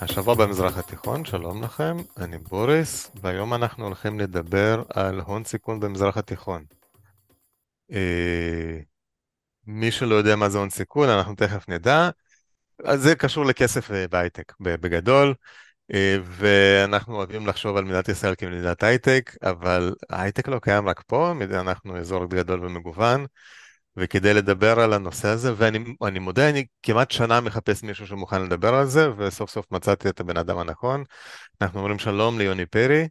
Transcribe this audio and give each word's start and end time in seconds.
השבוע 0.00 0.34
במזרח 0.34 0.78
התיכון, 0.78 1.24
שלום 1.24 1.62
לכם, 1.62 1.96
אני 2.18 2.38
בוריס, 2.38 3.10
והיום 3.22 3.54
אנחנו 3.54 3.84
הולכים 3.84 4.20
לדבר 4.20 4.82
על 4.94 5.20
הון 5.20 5.44
סיכון 5.44 5.80
במזרח 5.80 6.16
התיכון. 6.16 6.64
אה, 7.92 8.78
מי 9.66 9.90
שלא 9.90 10.14
יודע 10.14 10.36
מה 10.36 10.48
זה 10.48 10.58
הון 10.58 10.70
סיכון, 10.70 11.08
אנחנו 11.08 11.34
תכף 11.34 11.68
נדע. 11.68 12.10
אז 12.84 13.02
זה 13.02 13.14
קשור 13.14 13.44
לכסף 13.44 13.90
אה, 13.90 14.08
בהייטק, 14.08 14.52
בגדול, 14.60 15.34
אה, 15.94 16.16
ואנחנו 16.24 17.16
אוהבים 17.16 17.46
לחשוב 17.46 17.76
על 17.76 17.84
מדינת 17.84 18.08
ישראל 18.08 18.34
כמדינת 18.38 18.82
הייטק, 18.82 19.36
אבל 19.42 19.94
ההייטק 20.10 20.48
לא 20.48 20.58
קיים 20.58 20.88
רק 20.88 21.02
פה, 21.06 21.32
אנחנו 21.50 21.98
אזור 21.98 22.26
גדול 22.26 22.64
ומגוון. 22.64 23.26
וכדי 23.96 24.34
לדבר 24.34 24.80
על 24.80 24.92
הנושא 24.92 25.28
הזה, 25.28 25.52
ואני 25.56 26.18
מודה, 26.18 26.48
אני 26.50 26.66
כמעט 26.82 27.10
שנה 27.10 27.40
מחפש 27.40 27.82
מישהו 27.82 28.06
שמוכן 28.06 28.42
לדבר 28.42 28.74
על 28.74 28.86
זה, 28.86 29.08
וסוף 29.16 29.50
סוף 29.50 29.66
מצאתי 29.70 30.08
את 30.08 30.20
הבן 30.20 30.36
אדם 30.36 30.58
הנכון. 30.58 31.04
אנחנו 31.60 31.78
אומרים 31.78 31.98
שלום 31.98 32.38
ליוני 32.38 32.66
פרי, 32.66 33.08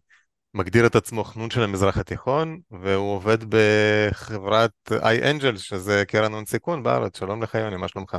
מגדיר 0.53 0.85
את 0.85 0.95
עצמו 0.95 1.23
חנון 1.23 1.49
של 1.49 1.63
המזרח 1.63 1.97
התיכון, 1.97 2.59
והוא 2.71 3.15
עובד 3.15 3.37
בחברת 3.49 4.71
iAngels, 4.91 5.57
שזה 5.57 6.03
קרן 6.07 6.34
הון 6.34 6.45
סיכון 6.45 6.84
בארץ. 6.84 7.20
שלום 7.20 7.43
לך 7.43 7.55
יוני, 7.55 7.77
מה 7.77 7.87
שלומך? 7.87 8.17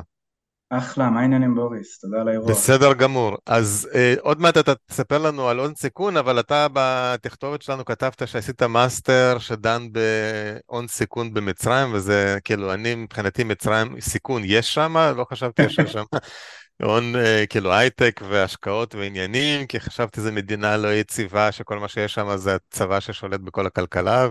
אחלה, 0.70 1.10
מה 1.10 1.20
העניינים 1.20 1.55
בוריס? 1.55 1.98
תודה 1.98 2.20
על 2.20 2.29
האירוח. 2.29 2.51
בסדר 2.51 2.92
גמור. 2.95 3.37
אז 3.47 3.88
אה, 3.95 4.15
עוד 4.20 4.41
מעט 4.41 4.59
אתה 4.59 4.73
תספר 4.74 5.19
לנו 5.19 5.48
על 5.48 5.59
הון 5.59 5.74
סיכון, 5.74 6.16
אבל 6.16 6.41
אתה 6.41 6.66
בתכתובת 6.73 7.62
שלנו 7.62 7.84
כתבת 7.84 8.29
שעשית 8.29 8.62
מאסטר 8.62 9.37
שדן 9.38 9.87
בהון 9.93 10.88
סיכון 10.88 11.34
במצרים, 11.34 11.95
וזה 11.95 12.38
כאילו, 12.45 12.74
אני 12.74 12.95
מבחינתי 12.95 13.45
מצרים, 13.45 14.01
סיכון 14.01 14.43
יש 14.45 14.74
שם, 14.74 14.96
לא 15.16 15.27
חשבתי 15.30 15.69
שיש 15.69 15.93
שם 15.93 16.05
הון, 16.82 17.16
אה, 17.16 17.45
כאילו 17.48 17.73
הייטק 17.73 18.21
והשקעות 18.29 18.95
ועניינים, 18.95 19.66
כי 19.66 19.80
חשבתי 19.80 20.21
זו 20.21 20.32
מדינה 20.32 20.76
לא 20.76 20.95
יציבה, 20.95 21.52
שכל 21.52 21.79
מה 21.79 21.88
שיש 21.88 22.15
שם 22.15 22.37
זה 22.37 22.54
הצבא 22.54 23.01
ששולט 23.01 23.41
בכל 23.41 23.66
הכלכלה 23.66 24.29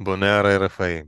ובונה 0.00 0.38
הרי 0.38 0.56
רפאים. 0.56 1.04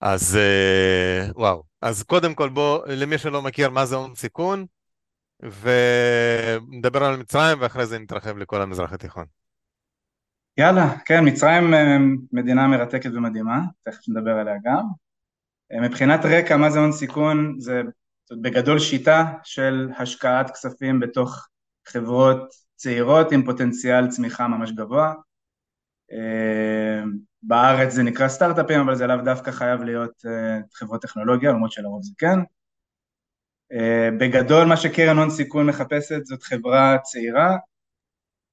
אז 0.00 0.36
אה, 0.36 1.28
וואו, 1.34 1.69
אז 1.82 2.02
קודם 2.02 2.34
כל 2.34 2.48
בוא, 2.48 2.86
למי 2.86 3.18
שלא 3.18 3.42
מכיר 3.42 3.70
מה 3.70 3.86
זה 3.86 3.96
הון 3.96 4.14
סיכון, 4.14 4.66
ונדבר 5.42 7.04
על 7.04 7.16
מצרים 7.16 7.58
ואחרי 7.60 7.86
זה 7.86 7.98
נתרחב 7.98 8.38
לכל 8.38 8.62
המזרח 8.62 8.92
התיכון. 8.92 9.24
יאללה, 10.56 10.98
כן, 11.04 11.20
מצרים 11.24 11.74
אה, 11.74 11.96
מדינה 12.32 12.66
מרתקת 12.66 13.10
ומדהימה, 13.14 13.60
תכף 13.82 14.08
נדבר 14.08 14.30
עליה 14.30 14.54
גם. 14.64 14.84
אה, 15.72 15.80
מבחינת 15.80 16.20
רקע, 16.24 16.56
מה 16.56 16.70
זה 16.70 16.78
הון 16.78 16.92
סיכון? 16.92 17.60
זה 17.60 17.82
בגדול 18.42 18.78
שיטה 18.78 19.32
של 19.44 19.88
השקעת 19.98 20.50
כספים 20.50 21.00
בתוך 21.00 21.48
חברות 21.88 22.54
צעירות 22.76 23.32
עם 23.32 23.44
פוטנציאל 23.44 24.08
צמיחה 24.08 24.48
ממש 24.48 24.72
גבוה. 24.72 25.14
בארץ 27.42 27.92
זה 27.92 28.02
נקרא 28.02 28.28
סטארט-אפים, 28.28 28.80
אבל 28.80 28.94
זה 28.94 29.06
לאו 29.06 29.16
דווקא 29.24 29.50
חייב 29.50 29.82
להיות 29.82 30.24
uh, 30.26 30.66
חברות 30.74 31.02
טכנולוגיה, 31.02 31.50
למרות 31.50 31.72
שלרוב 31.72 32.02
זה 32.02 32.12
כן. 32.18 32.38
Uh, 33.72 34.14
בגדול 34.20 34.64
מה 34.64 34.76
שקרן 34.76 35.18
הון 35.18 35.30
סיכון 35.30 35.66
מחפשת 35.66 36.24
זאת 36.24 36.42
חברה 36.42 36.98
צעירה, 37.02 37.56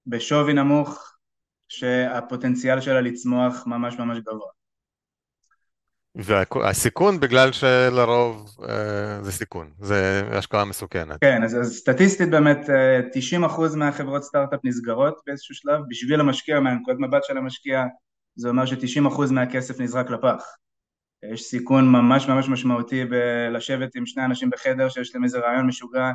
בשווי 0.08 0.54
נמוך, 0.54 1.18
שהפוטנציאל 1.68 2.82
שלה 2.82 3.02
לצמוח 3.02 3.64
ממש 3.68 4.00
ממש 4.00 4.18
גבוה. 4.18 4.58
והסיכון 6.16 7.20
בגלל 7.20 7.52
שלרוב 7.52 8.58
אה, 8.70 9.24
זה 9.24 9.32
סיכון, 9.32 9.72
זה 9.80 10.22
השקעה 10.32 10.66
מסוכנת. 10.66 11.18
כן, 11.22 11.44
אז, 11.44 11.56
אז 11.56 11.78
סטטיסטית 11.78 12.30
באמת 12.30 12.70
90% 13.46 13.76
מהחברות 13.76 14.24
סטארט-אפ 14.24 14.60
נסגרות 14.64 15.22
באיזשהו 15.28 15.56
שלב, 15.56 15.82
בשביל 15.90 16.20
המשקיע, 16.20 16.60
מהנקודת 16.60 16.98
מבט 17.00 17.24
של 17.24 17.38
המשקיע, 17.38 17.84
זה 18.38 18.50
אומר 18.50 18.66
ש-90% 18.66 19.32
מהכסף 19.32 19.80
נזרק 19.80 20.10
לפח. 20.10 20.44
יש 21.34 21.42
סיכון 21.42 21.92
ממש 21.92 22.28
ממש 22.28 22.50
משמעותי 22.50 23.06
בלשבת 23.06 23.96
עם 23.96 24.06
שני 24.06 24.26
אנשים 24.26 24.50
בחדר 24.50 24.90
שיש 24.90 25.16
להם 25.16 25.24
איזה 25.24 25.40
רעיון 25.40 25.68
משוגע 25.68 26.12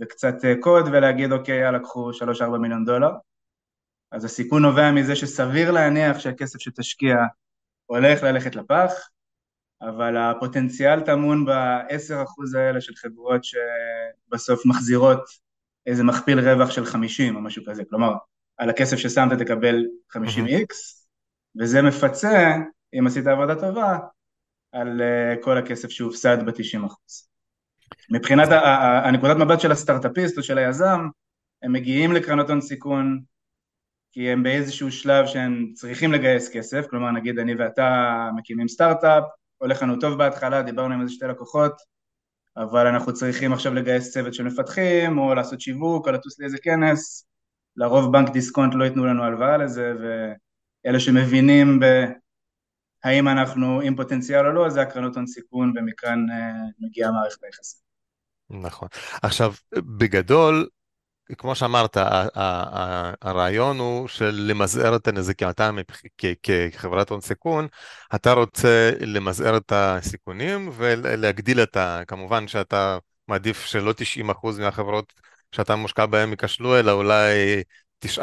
וקצת 0.00 0.44
אה, 0.44 0.54
קוד 0.60 0.84
ולהגיד 0.92 1.32
אוקיי 1.32 1.60
יאללה 1.60 1.78
קחו 1.78 2.10
3-4 2.10 2.58
מיליון 2.58 2.84
דולר. 2.84 3.10
אז 4.12 4.24
הסיכון 4.24 4.62
נובע 4.62 4.90
מזה 4.90 5.16
שסביר 5.16 5.70
להניח 5.70 6.18
שהכסף 6.18 6.58
שתשקיע 6.58 7.16
הולך 7.86 8.22
ללכת 8.22 8.56
לפח, 8.56 8.92
אבל 9.82 10.16
הפוטנציאל 10.16 11.00
טמון 11.00 11.44
ב-10% 11.44 12.58
האלה 12.58 12.80
של 12.80 12.94
חברות 12.94 13.40
שבסוף 13.44 14.66
מחזירות 14.66 15.22
איזה 15.86 16.04
מכפיל 16.04 16.40
רווח 16.40 16.70
של 16.70 16.84
50 16.84 17.36
או 17.36 17.40
משהו 17.40 17.62
כזה, 17.66 17.82
כלומר 17.90 18.12
על 18.56 18.70
הכסף 18.70 18.96
ששמת 18.96 19.38
תקבל 19.38 19.84
50x, 20.16 21.01
וזה 21.60 21.82
מפצה, 21.82 22.56
אם 22.98 23.06
עשית 23.06 23.26
עבודה 23.26 23.60
טובה, 23.60 23.98
על 24.72 25.00
uh, 25.00 25.44
כל 25.44 25.58
הכסף 25.58 25.88
שהופסד 25.88 26.46
ב-90%. 26.46 26.94
מבחינת 28.10 28.48
הנקודת 29.04 29.36
מבט 29.36 29.60
של 29.60 29.72
הסטארט-אפיסט 29.72 30.38
או 30.38 30.42
של 30.42 30.58
היזם, 30.58 31.00
הם 31.62 31.72
מגיעים 31.72 32.12
לקרנות 32.12 32.50
הון 32.50 32.60
סיכון 32.60 33.20
כי 34.12 34.30
הם 34.30 34.42
באיזשהו 34.42 34.92
שלב 34.92 35.26
שהם 35.26 35.72
צריכים 35.74 36.12
לגייס 36.12 36.50
כסף, 36.52 36.86
כלומר 36.90 37.10
נגיד 37.10 37.38
אני 37.38 37.54
ואתה 37.54 38.28
מקימים 38.36 38.68
סטארט-אפ, 38.68 39.24
הולך 39.58 39.82
לנו 39.82 40.00
טוב 40.00 40.18
בהתחלה, 40.18 40.62
דיברנו 40.62 40.94
עם 40.94 41.00
איזה 41.00 41.12
שתי 41.12 41.24
לקוחות, 41.26 41.72
אבל 42.56 42.86
אנחנו 42.86 43.12
צריכים 43.12 43.52
עכשיו 43.52 43.74
לגייס 43.74 44.12
צוות 44.12 44.34
של 44.34 44.44
מפתחים, 44.44 45.18
או 45.18 45.34
לעשות 45.34 45.60
שיווק, 45.60 46.06
או 46.06 46.12
לטוס 46.12 46.40
לאיזה 46.40 46.58
כנס, 46.62 47.26
לרוב 47.76 48.12
בנק 48.12 48.30
דיסקונט 48.30 48.74
לא 48.74 48.84
ייתנו 48.84 49.06
לנו 49.06 49.24
הלוואה 49.24 49.56
לזה, 49.56 49.92
ו... 50.00 50.32
אלה 50.86 51.00
שמבינים 51.00 51.80
בהאם 51.80 53.28
אנחנו 53.28 53.80
עם 53.80 53.96
פוטנציאל 53.96 54.46
או 54.46 54.52
לא, 54.52 54.70
זה 54.70 54.82
הקרנות 54.82 55.16
הון 55.16 55.26
סיכון 55.26 55.72
ומכאן 55.76 56.26
אה, 56.30 56.52
מגיעה 56.80 57.10
מערכת 57.10 57.44
היחסים. 57.44 57.80
נכון. 58.50 58.88
עכשיו, 59.22 59.52
בגדול, 59.74 60.68
כמו 61.38 61.54
שאמרת, 61.54 61.96
הרעיון 63.22 63.78
הוא 63.78 64.08
של 64.08 64.30
למזער 64.48 64.96
את 64.96 65.08
הנזקים. 65.08 65.48
אתה 65.48 65.70
כחברת 66.42 67.10
הון 67.10 67.20
סיכון, 67.20 67.66
אתה 68.14 68.32
רוצה 68.32 68.90
למזער 69.00 69.56
את 69.56 69.72
הסיכונים 69.74 70.70
ולהגדיל 70.76 71.62
את 71.62 71.76
ה... 71.76 72.02
כמובן 72.06 72.48
שאתה 72.48 72.98
מעדיף 73.28 73.64
שלא 73.64 73.92
90% 73.92 74.60
מהחברות 74.60 75.12
שאתה 75.52 75.76
מושקע 75.76 76.06
בהן 76.06 76.30
ייכשלו, 76.30 76.78
אלא 76.78 76.92
אולי 76.92 77.62
9%. 78.04 78.20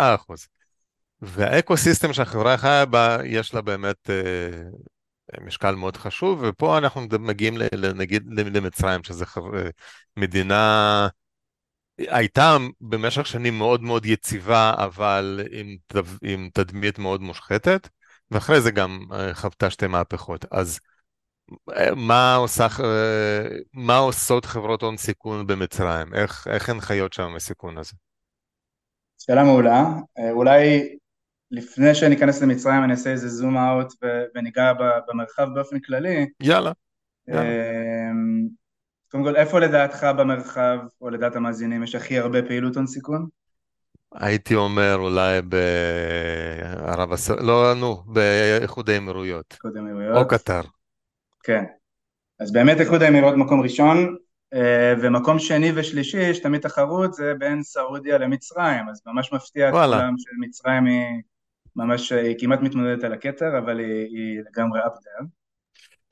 והאקו 1.21 1.77
סיסטם 1.77 2.13
שהחברה 2.13 2.57
חיה 2.57 2.85
בה, 2.85 3.17
יש 3.25 3.53
לה 3.53 3.61
באמת 3.61 4.09
אה, 4.09 5.41
משקל 5.41 5.75
מאוד 5.75 5.97
חשוב, 5.97 6.43
ופה 6.47 6.77
אנחנו 6.77 7.01
מגיעים 7.19 7.57
נגיד 7.95 8.23
למצרים, 8.55 9.03
שזו 9.03 9.25
חבר... 9.25 9.49
מדינה, 10.17 11.07
הייתה 11.97 12.57
במשך 12.81 13.25
שנים 13.25 13.57
מאוד 13.57 13.81
מאוד 13.81 14.05
יציבה, 14.05 14.73
אבל 14.77 15.41
עם, 15.51 15.75
עם 16.23 16.49
תדמית 16.53 16.99
מאוד 16.99 17.21
מושחתת, 17.21 17.89
ואחרי 18.31 18.61
זה 18.61 18.71
גם 18.71 18.99
אה, 19.13 19.33
חוותה 19.33 19.69
שתי 19.69 19.87
מהפכות. 19.87 20.45
אז 20.51 20.79
אה, 21.75 21.95
מה, 21.95 22.35
עושה, 22.35 22.67
אה, 22.83 23.47
מה 23.73 23.97
עושות 23.97 24.45
חברות 24.45 24.81
הון 24.81 24.97
סיכון 24.97 25.47
במצרים? 25.47 26.13
איך, 26.13 26.47
איך 26.47 26.69
הן 26.69 26.79
חיות 26.79 27.13
שם 27.13 27.33
בסיכון 27.35 27.77
הזה? 27.77 27.93
שאלה 29.17 29.43
מעולה. 29.43 29.83
אולי 30.31 30.95
לפני 31.51 31.95
שאני 31.95 32.15
אכנס 32.15 32.41
למצרים 32.41 32.83
אני 32.83 32.91
אעשה 32.91 33.11
איזה 33.11 33.27
זום 33.27 33.57
אאוט 33.57 33.93
וניגע 34.35 34.73
במרחב 35.07 35.47
באופן 35.53 35.79
כללי. 35.79 36.25
יאללה. 36.41 36.71
אמ, 37.29 38.47
קודם 39.11 39.23
כל, 39.23 39.35
איפה 39.35 39.59
לדעתך 39.59 40.07
במרחב, 40.17 40.77
או 41.01 41.09
לדעת 41.09 41.35
המאזינים, 41.35 41.83
יש 41.83 41.95
הכי 41.95 42.19
הרבה 42.19 42.41
פעילות 42.41 42.75
הון 42.75 42.87
סיכון? 42.87 43.27
הייתי 44.15 44.55
אומר 44.55 44.95
אולי 44.95 45.41
בערב 45.41 47.13
הסעודית, 47.13 47.45
לא, 47.45 47.73
נו, 47.73 48.03
באיחוד 48.05 48.89
האמירויות. 48.89 49.53
איחוד 49.53 49.77
האמירויות. 49.77 50.17
או 50.17 50.27
קטר. 50.27 50.61
כן. 51.43 51.63
אז 52.39 52.51
באמת 52.51 52.79
איחוד 52.79 53.01
האמירויות 53.01 53.37
מקום 53.37 53.61
ראשון, 53.61 54.15
אה, 54.53 54.93
ומקום 55.01 55.39
שני 55.39 55.71
ושלישי, 55.75 56.21
יש 56.21 56.39
תמיד 56.39 56.61
תחרות, 56.61 57.13
זה 57.13 57.33
בין 57.39 57.63
סעודיה 57.63 58.17
למצרים, 58.17 58.89
אז 58.89 59.01
ממש 59.05 59.33
מפתיע 59.33 59.69
את 59.69 59.73
כולם 59.73 60.13
שמצרים 60.17 60.85
היא 60.85 61.21
ממש, 61.75 62.11
היא 62.11 62.35
כמעט 62.39 62.59
מתמודדת 62.61 63.03
על 63.03 63.13
הכתר, 63.13 63.57
אבל 63.57 63.79
היא, 63.79 64.05
היא 64.05 64.41
לגמרי 64.51 64.79
up 64.79 64.83
there. 64.83 65.25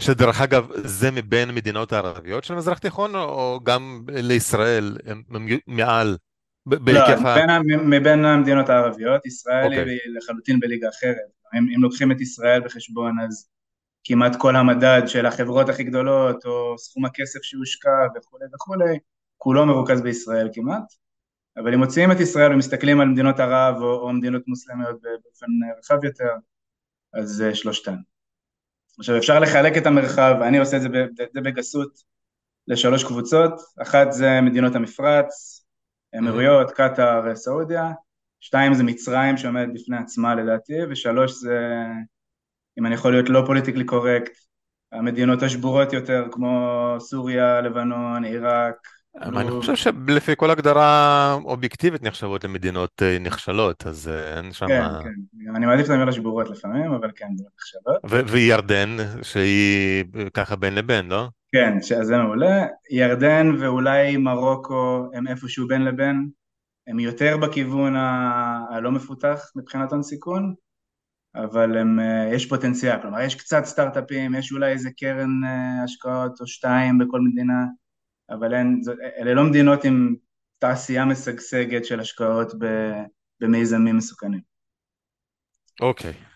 שדרך 0.01 0.41
אגב, 0.41 0.67
זה 0.75 1.11
מבין 1.11 1.49
המדינות 1.49 1.93
הערביות 1.93 2.43
של 2.43 2.53
המזרח 2.53 2.77
התיכון, 2.77 3.15
או 3.15 3.59
גם 3.63 4.03
לישראל 4.07 4.97
הם 5.05 5.23
מעל? 5.67 6.17
בהיקף 6.65 7.19
לא, 7.23 7.29
ה... 7.29 7.59
מבין 7.85 8.25
המדינות 8.25 8.69
הערביות, 8.69 9.25
ישראל 9.25 9.71
okay. 9.71 9.73
היא 9.73 9.79
אוקיי. 9.79 9.97
לחלוטין 10.17 10.59
בליגה 10.59 10.89
אחרת. 10.89 11.15
אם, 11.57 11.67
אם 11.75 11.83
לוקחים 11.83 12.11
את 12.11 12.21
ישראל 12.21 12.61
בחשבון, 12.61 13.19
אז 13.19 13.49
כמעט 14.03 14.35
כל 14.35 14.55
המדד 14.55 15.01
של 15.07 15.25
החברות 15.25 15.69
הכי 15.69 15.83
גדולות, 15.83 16.45
או 16.45 16.77
סכום 16.77 17.05
הכסף 17.05 17.39
שהושקע 17.41 17.89
וכולי 18.17 18.45
וכולי, 18.55 18.99
כולו 19.37 19.65
מרוכז 19.65 20.01
בישראל 20.01 20.49
כמעט. 20.53 20.83
אבל 21.57 21.73
אם 21.73 21.79
מוציאים 21.79 22.11
את 22.11 22.19
ישראל 22.19 22.53
ומסתכלים 22.53 22.99
על 22.99 23.07
מדינות 23.07 23.39
ערב 23.39 23.75
או, 23.81 24.01
או 24.01 24.13
מדינות 24.13 24.47
מוסלמיות 24.47 25.01
באופן 25.01 25.45
רחב 25.79 26.03
יותר, 26.03 26.31
אז 27.13 27.29
זה 27.29 27.55
שלושתן. 27.55 27.95
עכשיו 28.99 29.17
אפשר 29.17 29.39
לחלק 29.39 29.77
את 29.77 29.85
המרחב, 29.85 30.35
אני 30.41 30.57
עושה 30.59 30.77
את 30.77 30.81
זה, 30.81 30.87
זה 31.33 31.41
בגסות 31.41 32.03
לשלוש 32.67 33.03
קבוצות, 33.03 33.53
אחת 33.81 34.11
זה 34.11 34.41
מדינות 34.41 34.75
המפרץ, 34.75 35.63
אמירויות, 36.17 36.71
קטאר, 36.71 37.35
סעודיה, 37.35 37.91
שתיים 38.39 38.73
זה 38.73 38.83
מצרים 38.83 39.37
שעומדת 39.37 39.73
בפני 39.73 39.97
עצמה 39.97 40.35
לדעתי, 40.35 40.73
ושלוש 40.89 41.31
זה, 41.31 41.59
אם 42.79 42.85
אני 42.85 42.95
יכול 42.95 43.11
להיות 43.11 43.29
לא 43.29 43.43
פוליטיקלי 43.45 43.85
קורקט, 43.85 44.31
המדינות 44.91 45.43
השבורות 45.43 45.93
יותר 45.93 46.25
כמו 46.31 46.95
סוריה, 46.99 47.61
לבנון, 47.61 48.23
עיראק. 48.23 48.96
אני 49.21 49.51
חושב 49.51 49.75
שלפי 49.75 50.33
כל 50.37 50.51
הגדרה 50.51 51.33
אובייקטיבית 51.43 52.03
נחשבות 52.03 52.43
למדינות 52.43 53.01
אה, 53.01 53.19
נכשלות, 53.19 53.87
אז 53.87 54.07
אה, 54.07 54.37
אין 54.37 54.53
שם... 54.53 54.67
כן, 54.67 54.83
כן, 55.03 55.55
אני 55.55 55.65
מעדיף 55.65 55.85
את 55.85 55.91
המילה 55.91 56.11
שבורות 56.11 56.49
לפעמים, 56.49 56.91
אבל 56.93 57.11
כן, 57.15 57.27
זה 57.35 57.43
נחשבות. 57.55 58.29
וירדן, 58.31 58.97
שהיא 59.21 60.03
ככה 60.33 60.55
בין 60.55 60.75
לבין, 60.75 61.07
לא? 61.07 61.27
כן, 61.51 61.77
זה 61.81 62.17
מעולה. 62.17 62.65
ירדן 62.91 63.47
ואולי 63.59 64.17
מרוקו 64.17 65.09
הם 65.13 65.27
איפשהו 65.27 65.67
בין 65.67 65.85
לבין, 65.85 66.29
הם 66.87 66.99
יותר 66.99 67.37
בכיוון 67.37 67.95
הלא 67.95 68.91
מפותח 68.91 69.51
מבחינת 69.55 69.91
הון 69.91 70.03
סיכון, 70.03 70.53
אבל 71.35 71.77
הם, 71.77 71.99
אה, 71.99 72.29
יש 72.33 72.45
פוטנציאל, 72.45 73.01
כלומר 73.01 73.21
יש 73.21 73.35
קצת 73.35 73.65
סטארט-אפים, 73.65 74.35
יש 74.35 74.51
אולי 74.51 74.71
איזה 74.71 74.89
קרן 74.97 75.43
אה, 75.45 75.83
השקעות 75.83 76.41
או 76.41 76.47
שתיים 76.47 76.97
בכל 76.97 77.21
מדינה, 77.21 77.65
אבל 78.29 78.53
אין, 78.53 78.81
אלה 79.17 79.33
לא 79.33 79.43
מדינות 79.43 79.83
עם 79.83 80.15
תעשייה 80.59 81.05
משגשגת 81.05 81.85
של 81.85 81.99
השקעות 81.99 82.53
במיזמים 83.41 83.97
מסוכנים. 83.97 84.41
אוקיי. 85.81 86.11
Okay. 86.11 86.27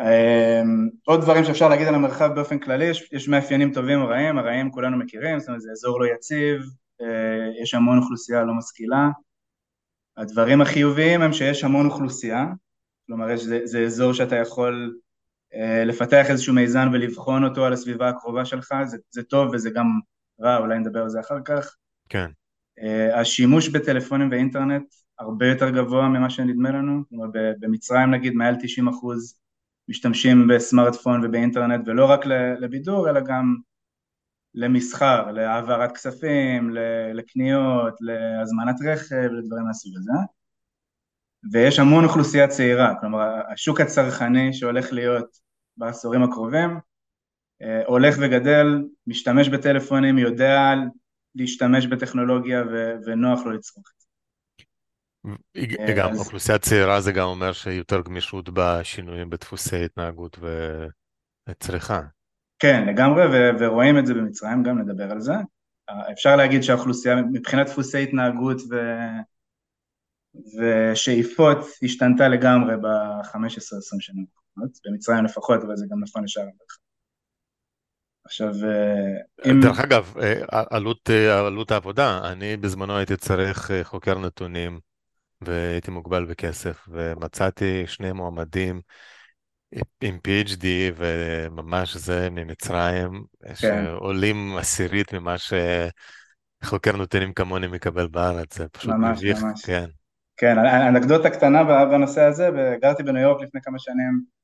אמ, 0.00 0.88
עוד 1.04 1.20
דברים 1.20 1.44
שאפשר 1.44 1.68
להגיד 1.68 1.86
על 1.86 1.94
המרחב 1.94 2.34
באופן 2.34 2.58
כללי, 2.58 2.84
יש, 2.84 3.08
יש 3.12 3.28
מאפיינים 3.28 3.72
טובים 3.72 4.00
או 4.00 4.08
רעים, 4.08 4.38
הרעים 4.38 4.70
כולנו 4.70 4.96
מכירים, 4.96 5.38
זאת 5.38 5.48
אומרת 5.48 5.60
זה 5.60 5.70
אזור 5.72 6.00
לא 6.00 6.06
יציב, 6.06 6.62
אה, 7.00 7.62
יש 7.62 7.74
המון 7.74 7.98
אוכלוסייה 7.98 8.44
לא 8.44 8.54
משכילה, 8.54 9.08
הדברים 10.16 10.60
החיוביים 10.60 11.22
הם 11.22 11.32
שיש 11.32 11.64
המון 11.64 11.86
אוכלוסייה, 11.86 12.46
כלומר 13.06 13.36
זה, 13.36 13.60
זה 13.64 13.80
אזור 13.80 14.12
שאתה 14.12 14.36
יכול 14.36 14.98
אה, 15.54 15.84
לפתח 15.84 16.26
איזשהו 16.30 16.54
מיזם 16.54 16.88
ולבחון 16.92 17.44
אותו 17.44 17.64
על 17.64 17.72
הסביבה 17.72 18.08
הקרובה 18.08 18.44
שלך, 18.44 18.74
זה, 18.84 18.96
זה 19.10 19.22
טוב 19.22 19.50
וזה 19.54 19.70
גם 19.70 19.86
רע, 20.40 20.56
אולי 20.56 20.78
נדבר 20.78 21.02
על 21.02 21.08
זה 21.08 21.20
אחר 21.20 21.38
כך. 21.44 21.76
כן. 22.08 22.30
אה, 22.82 23.20
השימוש 23.20 23.68
בטלפונים 23.68 24.30
ואינטרנט 24.30 24.84
הרבה 25.18 25.46
יותר 25.46 25.70
גבוה 25.70 26.08
ממה 26.08 26.30
שנדמה 26.30 26.70
לנו, 26.70 27.02
כלומר 27.08 27.26
במצרים 27.60 28.10
נגיד 28.10 28.34
מעל 28.34 28.54
90 28.62 28.88
אחוז 28.88 29.38
משתמשים 29.88 30.48
בסמארטפון 30.48 31.24
ובאינטרנט 31.24 31.88
ולא 31.88 32.10
רק 32.10 32.26
לבידור 32.60 33.10
אלא 33.10 33.20
גם 33.20 33.56
למסחר, 34.54 35.30
להעברת 35.30 35.92
כספים, 35.92 36.70
לקניות, 37.14 37.94
להזמנת 38.00 38.76
רכב, 38.86 39.28
לדברים 39.32 39.64
מהסוג 39.64 39.92
הזה 39.96 40.12
ויש 41.52 41.78
המון 41.78 42.04
אוכלוסייה 42.04 42.48
צעירה, 42.48 42.94
כלומר 43.00 43.40
השוק 43.52 43.80
הצרכני 43.80 44.52
שהולך 44.52 44.92
להיות 44.92 45.38
בעשורים 45.76 46.22
הקרובים 46.22 46.78
הולך 47.86 48.16
וגדל, 48.20 48.66
משתמש 49.06 49.48
בטלפונים, 49.48 50.18
יודע 50.18 50.74
להשתמש 51.34 51.86
בטכנולוגיה 51.86 52.62
ונוח 53.06 53.40
לו 53.44 53.52
לצרוך 53.52 53.84
את 53.88 54.00
זה. 54.00 54.06
גם 55.96 56.14
אוכלוסייה 56.16 56.58
צעירה 56.58 57.00
זה 57.00 57.12
גם 57.12 57.26
אומר 57.26 57.52
שיותר 57.52 58.00
גמישות 58.00 58.48
בשינויים 58.52 59.30
בדפוסי 59.30 59.84
התנהגות 59.84 60.38
וצריכה. 61.48 62.00
כן, 62.58 62.86
לגמרי, 62.88 63.22
ו- 63.26 63.50
ורואים 63.60 63.98
את 63.98 64.06
זה 64.06 64.14
במצרים, 64.14 64.62
גם 64.62 64.78
נדבר 64.78 65.10
על 65.10 65.20
זה. 65.20 65.34
אפשר 66.12 66.36
להגיד 66.36 66.62
שהאוכלוסייה 66.62 67.16
מבחינת 67.16 67.66
דפוסי 67.66 68.02
התנהגות 68.02 68.62
ו- 68.70 69.20
ושאיפות 70.34 71.58
השתנתה 71.82 72.28
לגמרי 72.28 72.76
ב-15-20 72.76 74.00
שנים 74.00 74.26
האחרונות, 74.36 74.78
במצרים 74.84 75.24
לפחות, 75.24 75.64
אבל 75.64 75.76
זה 75.76 75.86
גם 75.90 76.00
נכון 76.00 76.24
לשאר 76.24 76.42
המרחב. 76.42 76.87
עכשיו, 78.28 78.48
אה, 78.64 79.50
אם... 79.50 79.60
דרך 79.60 79.80
אגב, 79.80 80.14
אה, 80.22 80.62
עלות, 80.70 81.10
אה, 81.10 81.46
עלות 81.46 81.70
העבודה, 81.70 82.20
אני 82.32 82.56
בזמנו 82.56 82.96
הייתי 82.96 83.16
צריך 83.16 83.70
חוקר 83.82 84.18
נתונים 84.18 84.80
והייתי 85.40 85.90
מוגבל 85.90 86.24
בכסף, 86.24 86.88
ומצאתי 86.88 87.86
שני 87.86 88.12
מועמדים 88.12 88.80
עם 90.00 90.18
PhD, 90.28 90.64
וממש 90.96 91.96
זה 91.96 92.28
ממצרים, 92.30 93.24
כן. 93.44 93.54
שעולים 93.54 94.56
עשירית 94.56 95.14
ממה 95.14 95.34
שחוקר 96.62 96.96
נותנים 96.96 97.32
כמוני 97.32 97.66
מקבל 97.66 98.08
בארץ, 98.08 98.58
זה 98.58 98.68
פשוט 98.68 98.90
ממש, 98.90 99.18
מביך. 99.18 99.42
ממש. 99.42 99.64
כן. 99.64 99.84
כן, 100.36 100.58
אנקדוטה 100.58 101.30
קטנה 101.30 101.84
בנושא 101.84 102.22
הזה, 102.22 102.50
גרתי 102.82 103.02
בניו 103.02 103.22
יורק 103.22 103.42
לפני 103.42 103.60
כמה 103.60 103.78
שנים, 103.78 104.37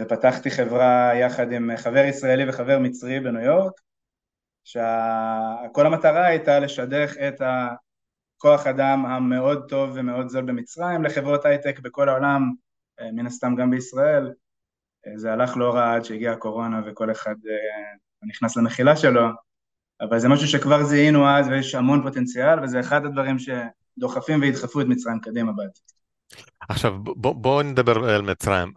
ופתחתי 0.00 0.50
חברה 0.50 1.10
יחד 1.14 1.52
עם 1.52 1.76
חבר 1.76 2.04
ישראלי 2.04 2.48
וחבר 2.48 2.78
מצרי 2.78 3.20
בניו 3.20 3.42
יורק, 3.42 3.72
שכל 4.64 5.86
המטרה 5.86 6.26
הייתה 6.26 6.58
לשדך 6.58 7.14
את 7.28 7.40
הכוח 7.40 8.66
אדם 8.66 9.06
המאוד 9.06 9.68
טוב 9.68 9.90
ומאוד 9.94 10.28
זול 10.28 10.44
במצרים 10.44 11.04
לחברות 11.04 11.44
הייטק 11.44 11.80
בכל 11.80 12.08
העולם, 12.08 12.52
אה, 13.00 13.12
מן 13.12 13.26
הסתם 13.26 13.54
גם 13.56 13.70
בישראל, 13.70 14.32
אה, 15.06 15.18
זה 15.18 15.32
הלך 15.32 15.56
לא 15.56 15.74
רע 15.74 15.94
עד 15.94 16.04
שהגיעה 16.04 16.34
הקורונה 16.34 16.80
וכל 16.86 17.10
אחד 17.10 17.34
נכנס 18.22 18.56
למחילה 18.56 18.96
שלו, 18.96 19.28
אבל 20.00 20.18
זה 20.18 20.28
משהו 20.28 20.48
שכבר 20.48 20.84
זיהינו 20.84 21.28
אז 21.28 21.48
ויש 21.48 21.74
המון 21.74 22.02
פוטנציאל 22.02 22.64
וזה 22.64 22.80
אחד 22.80 23.04
הדברים 23.04 23.36
שדוחפים 23.38 24.40
וידחפו 24.40 24.80
את 24.80 24.86
מצרים 24.86 25.20
קדימה 25.20 25.52
בעתיד. 25.52 25.82
עכשיו 26.68 26.92
בואו 26.98 27.34
בוא 27.34 27.62
נדבר 27.62 28.10
על 28.10 28.22
מצרים. 28.22 28.72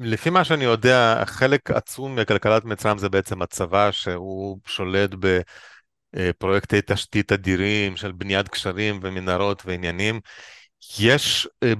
לפי 0.00 0.30
מה 0.30 0.44
שאני 0.44 0.64
יודע, 0.64 1.22
חלק 1.24 1.70
עצום 1.70 2.16
מכלכלת 2.16 2.64
מצרים 2.64 2.98
זה 2.98 3.08
בעצם 3.08 3.42
הצבא 3.42 3.90
שהוא 3.90 4.58
שולט 4.66 5.10
בפרויקטי 6.14 6.80
תשתית 6.86 7.32
אדירים 7.32 7.96
של 7.96 8.12
בניית 8.12 8.48
קשרים 8.48 9.00
ומנהרות 9.02 9.62
ועניינים. 9.66 10.20
יש, 11.00 11.48
אה, 11.62 11.72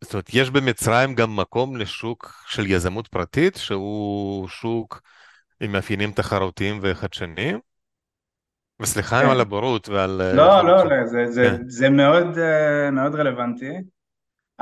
זאת 0.00 0.14
אומרת, 0.14 0.30
יש 0.32 0.50
במצרים 0.50 1.14
גם 1.14 1.36
מקום 1.36 1.76
לשוק 1.76 2.44
של 2.46 2.66
יזמות 2.66 3.08
פרטית, 3.08 3.56
שהוא 3.56 4.48
שוק 4.48 5.00
עם 5.60 5.72
מאפיינים 5.72 6.12
תחרותיים 6.12 6.78
וחדשניים? 6.82 7.58
וסליחה 8.82 9.22
כן. 9.22 9.28
על 9.28 9.40
הבורות 9.40 9.88
ועל... 9.88 10.20
אה, 10.20 10.32
לא, 10.32 10.64
לא, 10.64 10.84
לא, 10.84 11.06
זה, 11.06 11.26
זה, 11.26 11.42
כן. 11.42 11.68
זה 11.68 11.90
מאוד, 11.90 12.38
אה, 12.38 12.90
מאוד 12.90 13.14
רלוונטי. 13.14 13.72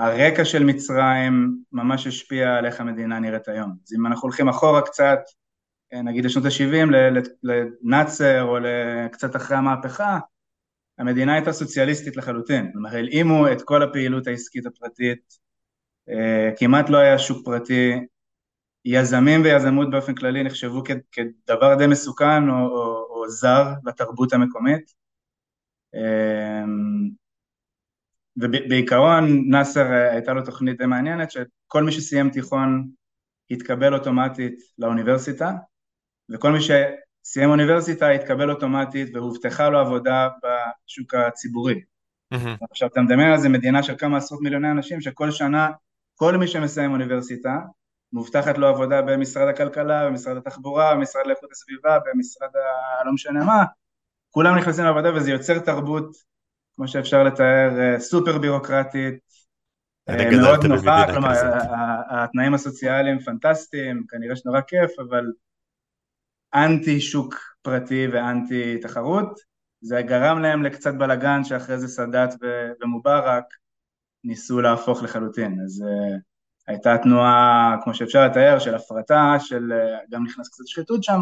הרקע 0.01 0.45
של 0.45 0.65
מצרים 0.65 1.57
ממש 1.73 2.07
השפיע 2.07 2.57
על 2.57 2.67
איך 2.67 2.81
המדינה 2.81 3.19
נראית 3.19 3.49
היום. 3.49 3.73
אז 3.87 3.95
אם 3.95 4.07
אנחנו 4.07 4.23
הולכים 4.23 4.49
אחורה 4.49 4.83
קצת, 4.83 5.19
נגיד 5.93 6.25
לשנות 6.25 6.45
ה-70, 6.47 6.91
לנאצר 7.43 8.43
או 8.43 8.57
קצת 9.13 9.37
אחרי 9.37 9.57
המהפכה, 9.57 10.19
המדינה 10.99 11.35
הייתה 11.35 11.53
סוציאליסטית 11.53 12.17
לחלוטין, 12.17 12.73
כלומר 12.73 12.97
הלאימו 12.97 13.53
את 13.53 13.63
כל 13.63 13.83
הפעילות 13.83 14.27
העסקית 14.27 14.67
הפרטית, 14.67 15.39
אה, 16.09 16.51
כמעט 16.59 16.91
לא 16.91 16.99
היה 16.99 17.19
שוק 17.19 17.45
פרטי, 17.45 17.93
יזמים 18.85 19.43
ויזמות 19.43 19.91
באופן 19.91 20.15
כללי 20.15 20.43
נחשבו 20.43 20.83
כדבר 21.13 21.75
די 21.75 21.87
מסוכן 21.87 22.49
או, 22.49 22.55
או, 22.55 23.07
או 23.11 23.29
זר 23.29 23.65
לתרבות 23.85 24.33
המקומית. 24.33 24.93
ובעיקרון 28.41 29.43
נאסר 29.47 29.93
אה, 29.93 30.13
הייתה 30.13 30.33
לו 30.33 30.43
תוכנית 30.43 30.79
די 30.79 30.87
מעניינת 30.87 31.31
שכל 31.31 31.85
מי 31.85 31.93
שסיים 31.93 32.31
תיכון 32.31 32.89
התקבל 33.51 33.95
אוטומטית 33.95 34.55
לאוניברסיטה 34.79 35.53
וכל 36.31 36.53
מי 36.53 36.59
שסיים 36.61 37.51
אוניברסיטה 37.51 38.09
התקבל 38.09 38.51
אוטומטית 38.51 39.09
והובטחה 39.15 39.69
לו 39.69 39.79
עבודה 39.79 40.29
בשוק 40.43 41.15
הציבורי. 41.15 41.81
Mm-hmm. 42.35 42.67
עכשיו 42.71 42.89
אתה 42.89 43.01
מדמיין 43.01 43.33
על 43.33 43.39
זה 43.39 43.49
מדינה 43.49 43.83
של 43.83 43.95
כמה 43.99 44.17
עשרות 44.17 44.41
מיליוני 44.41 44.71
אנשים 44.71 45.01
שכל 45.01 45.31
שנה 45.31 45.71
כל 46.15 46.37
מי 46.37 46.49
שמסיים 46.49 46.93
אוניברסיטה 46.93 47.59
מובטחת 48.13 48.59
לו 48.59 48.67
עבודה 48.67 49.03
במשרד 49.03 49.49
הכלכלה, 49.49 50.07
במשרד 50.07 50.37
התחבורה, 50.37 50.95
במשרד 50.95 51.27
לאיכות 51.27 51.53
הסביבה, 51.53 51.99
במשרד 52.07 52.49
הלא 53.01 53.13
משנה 53.13 53.45
מה, 53.45 53.65
כולם 54.31 54.57
נכנסים 54.57 54.85
לעבודה 54.85 55.15
וזה 55.15 55.31
יוצר 55.31 55.59
תרבות 55.59 56.30
כמו 56.81 56.89
שאפשר 56.89 57.23
לתאר, 57.23 57.81
אה, 57.81 58.01
סופר 58.01 58.39
בירוקרטית, 58.39 59.15
אה, 60.09 60.31
מאוד 60.41 60.67
נוחה, 60.67 61.05
כלומר 61.13 61.33
התנאים 62.11 62.55
הסוציאליים 62.55 63.19
פנטסטיים, 63.19 64.05
כנראה 64.09 64.37
שנורא 64.37 64.61
כיף, 64.61 64.91
אבל 64.99 65.25
אנטי 66.55 67.01
שוק 67.01 67.35
פרטי 67.63 68.07
ואנטי 68.13 68.79
תחרות, 68.79 69.41
זה 69.81 70.03
גרם 70.03 70.43
להם 70.43 70.63
לקצת 70.63 70.95
בלאגן 70.95 71.45
שאחרי 71.45 71.79
זה 71.79 71.89
סאדאת 71.89 72.31
ומובארק 72.83 73.45
ניסו 74.25 74.61
להפוך 74.61 75.03
לחלוטין. 75.03 75.61
אז 75.65 75.85
uh, 75.87 76.21
הייתה 76.67 76.99
תנועה, 77.03 77.77
כמו 77.85 77.95
שאפשר 77.95 78.27
לתאר, 78.27 78.59
של 78.59 78.75
הפרטה, 78.75 79.35
של 79.39 79.73
uh, 79.73 80.11
גם 80.11 80.25
נכנס 80.25 80.49
קצת 80.49 80.67
שחיתות 80.67 81.03
שם, 81.03 81.21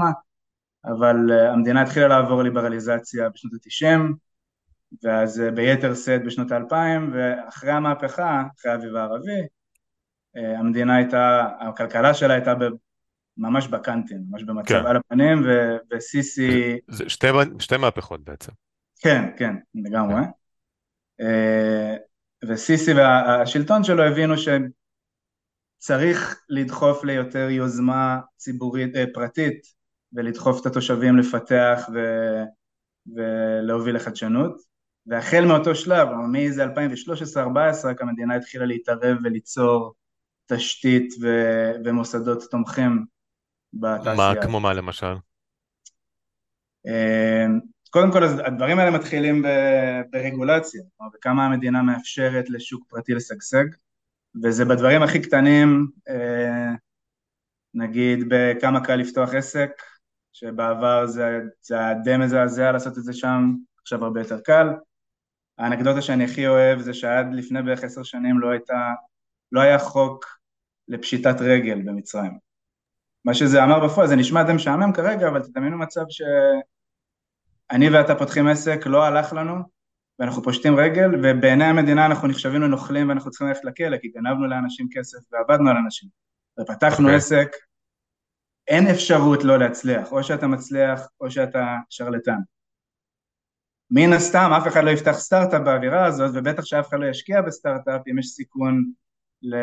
אבל 0.84 1.16
uh, 1.30 1.52
המדינה 1.52 1.82
התחילה 1.82 2.08
לעבור 2.08 2.42
ליברליזציה 2.42 3.28
בשנות 3.28 3.52
ה-90, 3.54 4.27
ואז 5.02 5.40
uh, 5.40 5.50
ביתר 5.50 5.95
שאת 5.95 6.25
בשנות 6.25 6.52
ה-2000, 6.52 6.75
ואחרי 7.12 7.71
המהפכה, 7.71 8.42
אחרי 8.59 8.73
האביב 8.73 8.97
הערבי, 8.97 9.40
uh, 10.37 10.59
המדינה 10.59 10.97
הייתה, 10.97 11.49
הכלכלה 11.61 12.14
שלה 12.14 12.35
הייתה 12.35 12.54
ממש 13.38 13.66
בקאנטים, 13.66 14.18
ממש 14.30 14.42
במצב 14.42 14.68
כן. 14.68 14.87
על 14.87 14.97
הפנים, 14.97 15.38
וסיסי... 15.90 16.78
זה 16.88 17.09
שתי, 17.09 17.26
שתי 17.59 17.76
מהפכות 17.76 18.25
בעצם. 18.25 18.52
כן, 19.00 19.30
כן, 19.37 19.54
לגמרי. 19.75 20.23
כן. 20.23 20.30
אה, 21.21 21.97
וסיסי 22.49 22.92
והשלטון 22.95 23.85
שלו 23.85 24.02
הבינו 24.02 24.35
שצריך 25.78 26.40
לדחוף 26.49 27.04
ליותר 27.04 27.50
יוזמה 27.50 28.21
ציבורית, 28.37 28.97
אה, 28.97 29.04
פרטית, 29.14 29.62
ולדחוף 30.12 30.61
את 30.61 30.66
התושבים 30.66 31.16
לפתח 31.16 31.88
ו... 31.95 31.99
ולהוביל 33.16 33.97
לחדשנות. 33.97 34.61
והחל 35.08 35.44
מאותו 35.44 35.74
שלב, 35.74 36.08
מאיזה 36.32 36.64
2013-2014, 36.64 36.68
המדינה 38.00 38.34
התחילה 38.34 38.66
להתערב 38.66 39.16
וליצור 39.24 39.94
תשתית 40.46 41.14
ו... 41.22 41.26
ומוסדות 41.84 42.42
תומכים 42.50 43.04
בתעשייה. 43.72 44.16
מה, 44.16 44.42
כמו 44.42 44.60
מה 44.60 44.72
למשל? 44.72 45.14
אמ, 46.86 47.60
קודם 47.90 48.12
כל 48.12 48.24
הדברים 48.24 48.78
האלה 48.78 48.98
מתחילים 48.98 49.44
ברגולציה, 50.10 50.82
כלומר 50.96 51.12
בכמה 51.14 51.46
המדינה 51.46 51.82
מאפשרת 51.82 52.50
לשוק 52.50 52.84
פרטי 52.88 53.14
לשגשג, 53.14 53.64
וזה 54.42 54.64
בדברים 54.64 55.02
הכי 55.02 55.22
קטנים, 55.22 55.86
אה, 56.08 56.72
נגיד 57.74 58.24
בכמה 58.28 58.84
קל 58.84 58.96
לפתוח 58.96 59.34
עסק, 59.34 59.70
שבעבר 60.32 61.06
זה, 61.06 61.40
זה 61.60 61.78
היה 61.78 61.94
די 61.94 62.16
מזעזע 62.16 62.72
לעשות 62.72 62.98
את 62.98 63.04
זה 63.04 63.12
שם, 63.12 63.54
עכשיו 63.80 64.04
הרבה 64.04 64.20
יותר 64.20 64.40
קל. 64.40 64.66
האנקדוטה 65.58 66.02
שאני 66.02 66.24
הכי 66.24 66.46
אוהב 66.46 66.80
זה 66.80 66.94
שעד 66.94 67.26
לפני 67.32 67.62
בערך 67.62 67.84
עשר 67.84 68.02
שנים 68.02 68.38
לא 68.40 68.50
הייתה, 68.50 68.92
לא 69.52 69.60
היה 69.60 69.78
חוק 69.78 70.38
לפשיטת 70.88 71.36
רגל 71.40 71.82
במצרים. 71.82 72.38
מה 73.24 73.34
שזה 73.34 73.64
אמר 73.64 73.84
בפועל, 73.86 74.06
זה 74.06 74.16
נשמע 74.16 74.42
די 74.42 74.52
משעמם 74.52 74.92
כרגע, 74.92 75.28
אבל 75.28 75.42
תדמיינו 75.42 75.78
מצב 75.78 76.04
שאני 76.08 77.90
ואתה 77.90 78.14
פותחים 78.14 78.48
עסק, 78.48 78.86
לא 78.86 79.04
הלך 79.04 79.32
לנו, 79.32 79.54
ואנחנו 80.18 80.42
פושטים 80.42 80.76
רגל, 80.76 81.10
ובעיני 81.14 81.64
המדינה 81.64 82.06
אנחנו 82.06 82.28
נחשבים 82.28 82.62
לנוכלים 82.62 83.08
ואנחנו 83.08 83.30
צריכים 83.30 83.48
ללכת 83.48 83.64
לכלא, 83.64 83.96
כי 83.98 84.08
גנבנו 84.08 84.46
לאנשים 84.46 84.88
כסף 84.92 85.18
ועבדנו 85.32 85.70
על 85.70 85.76
אנשים. 85.76 86.08
ופתחנו 86.60 86.96
okay. 86.96 87.02
אוקיי. 87.02 87.16
עסק, 87.16 87.48
אין 88.68 88.86
אפשרות 88.86 89.44
לא 89.44 89.58
להצליח, 89.58 90.12
או 90.12 90.24
שאתה 90.24 90.46
מצליח 90.46 91.08
או 91.20 91.30
שאתה 91.30 91.76
שרלטן. 91.90 92.38
מן 93.90 94.12
הסתם 94.12 94.50
אף 94.59 94.66
אחד 94.66 94.85
לא 94.85 94.90
יפתח 94.90 95.12
סטארט-אפ 95.12 95.62
באווירה 95.62 96.07
הזאת, 96.07 96.30
ובטח 96.35 96.64
שאף 96.64 96.88
אחד 96.88 97.00
לא 97.00 97.07
ישקיע 97.07 97.42
בסטארט-אפ 97.42 98.00
אם 98.11 98.18
יש 98.18 98.26
סיכון 98.26 98.85
ל... 99.42 99.57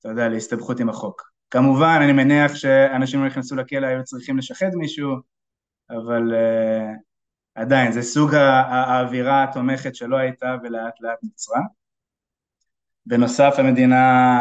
אתה 0.00 0.08
יודע, 0.08 0.28
להסתבכות 0.28 0.80
עם 0.80 0.88
החוק. 0.88 1.32
כמובן, 1.50 1.98
אני 2.02 2.12
מניח 2.12 2.54
שאנשים 2.54 3.20
לא 3.20 3.26
נכנסו 3.26 3.56
לכלא 3.56 3.86
היו 3.86 4.04
צריכים 4.04 4.38
לשחד 4.38 4.70
מישהו, 4.74 5.16
אבל 5.90 6.32
uh, 6.32 6.98
עדיין, 7.54 7.92
זה 7.92 8.02
סוג 8.02 8.34
האווירה 8.34 9.44
התומכת 9.44 9.94
שלא 9.94 10.16
הייתה 10.16 10.56
ולאט 10.62 11.00
לאט 11.00 11.18
נוצרה. 11.22 11.60
בנוסף, 13.06 13.54
המדינה 13.58 14.40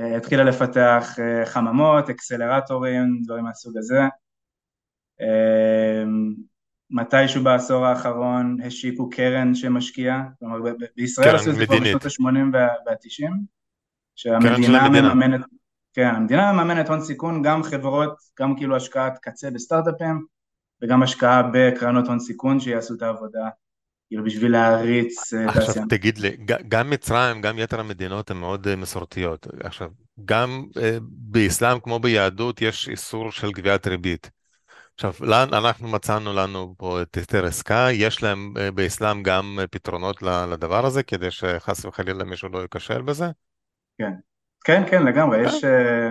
uh, 0.00 0.16
התחילה 0.16 0.44
לפתח 0.44 1.16
uh, 1.16 1.46
חממות, 1.46 2.10
אקסלרטורים, 2.10 3.20
דברים 3.24 3.44
מהסוג 3.44 3.76
הזה. 3.76 4.00
Uh, 5.20 6.40
מתישהו 6.90 7.44
בעשור 7.44 7.86
האחרון 7.86 8.56
השיקו 8.64 9.10
קרן 9.10 9.54
שמשקיעה, 9.54 10.22
כלומר 10.38 10.58
בישראל 10.96 11.36
עשו 11.36 11.50
את 11.50 11.54
זה 11.54 11.66
כבר 11.66 11.80
בשנות 11.80 12.04
ה-80 12.04 12.38
וה-90, 12.52 13.32
שהמדינה 14.16 14.88
מממנת, 14.88 15.40
כן, 15.92 16.14
המדינה 16.14 16.52
מממנת 16.52 16.88
הון 16.88 17.00
סיכון, 17.00 17.42
גם 17.42 17.62
חברות, 17.62 18.14
גם 18.40 18.56
כאילו 18.56 18.76
השקעת 18.76 19.18
קצה 19.22 19.50
בסטארט-אפים, 19.50 20.24
וגם 20.82 21.02
השקעה 21.02 21.42
בקרנות 21.52 22.06
הון 22.06 22.20
סיכון 22.20 22.60
שיעשו 22.60 22.94
את 22.94 23.02
העבודה, 23.02 23.48
כאילו 24.08 24.24
בשביל 24.24 24.52
להריץ 24.52 25.34
אה. 25.34 25.48
עכשיו 25.48 25.84
תגיד 25.88 26.18
לי, 26.18 26.36
גם 26.68 26.90
מצרים, 26.90 27.40
גם 27.40 27.58
יתר 27.58 27.80
המדינות 27.80 28.30
הן 28.30 28.36
מאוד 28.36 28.68
אה, 28.68 28.76
מסורתיות. 28.76 29.46
עכשיו, 29.60 29.88
גם 30.24 30.66
אה, 30.82 30.98
באסלאם 31.02 31.80
כמו 31.80 31.98
ביהדות 31.98 32.62
יש 32.62 32.88
איסור 32.88 33.32
של 33.32 33.52
גביית 33.52 33.86
ריבית. 33.86 34.30
עכשיו, 34.94 35.12
אנחנו 35.52 35.88
מצאנו 35.88 36.32
לנו 36.32 36.74
פה 36.78 37.02
את 37.02 37.14
היתר 37.14 37.46
עסקה, 37.46 37.86
יש 37.92 38.22
להם 38.22 38.54
באסלאם 38.74 39.22
גם 39.22 39.58
פתרונות 39.70 40.22
לדבר 40.22 40.86
הזה, 40.86 41.02
כדי 41.02 41.30
שחס 41.30 41.84
וחלילה 41.84 42.24
מישהו 42.24 42.48
לא 42.48 42.58
ייכשל 42.58 43.02
בזה? 43.02 43.24
כן. 43.98 44.12
כן, 44.64 44.82
כן, 44.90 45.02
לגמרי, 45.02 45.46
יש... 45.46 45.64
אה, 45.64 46.08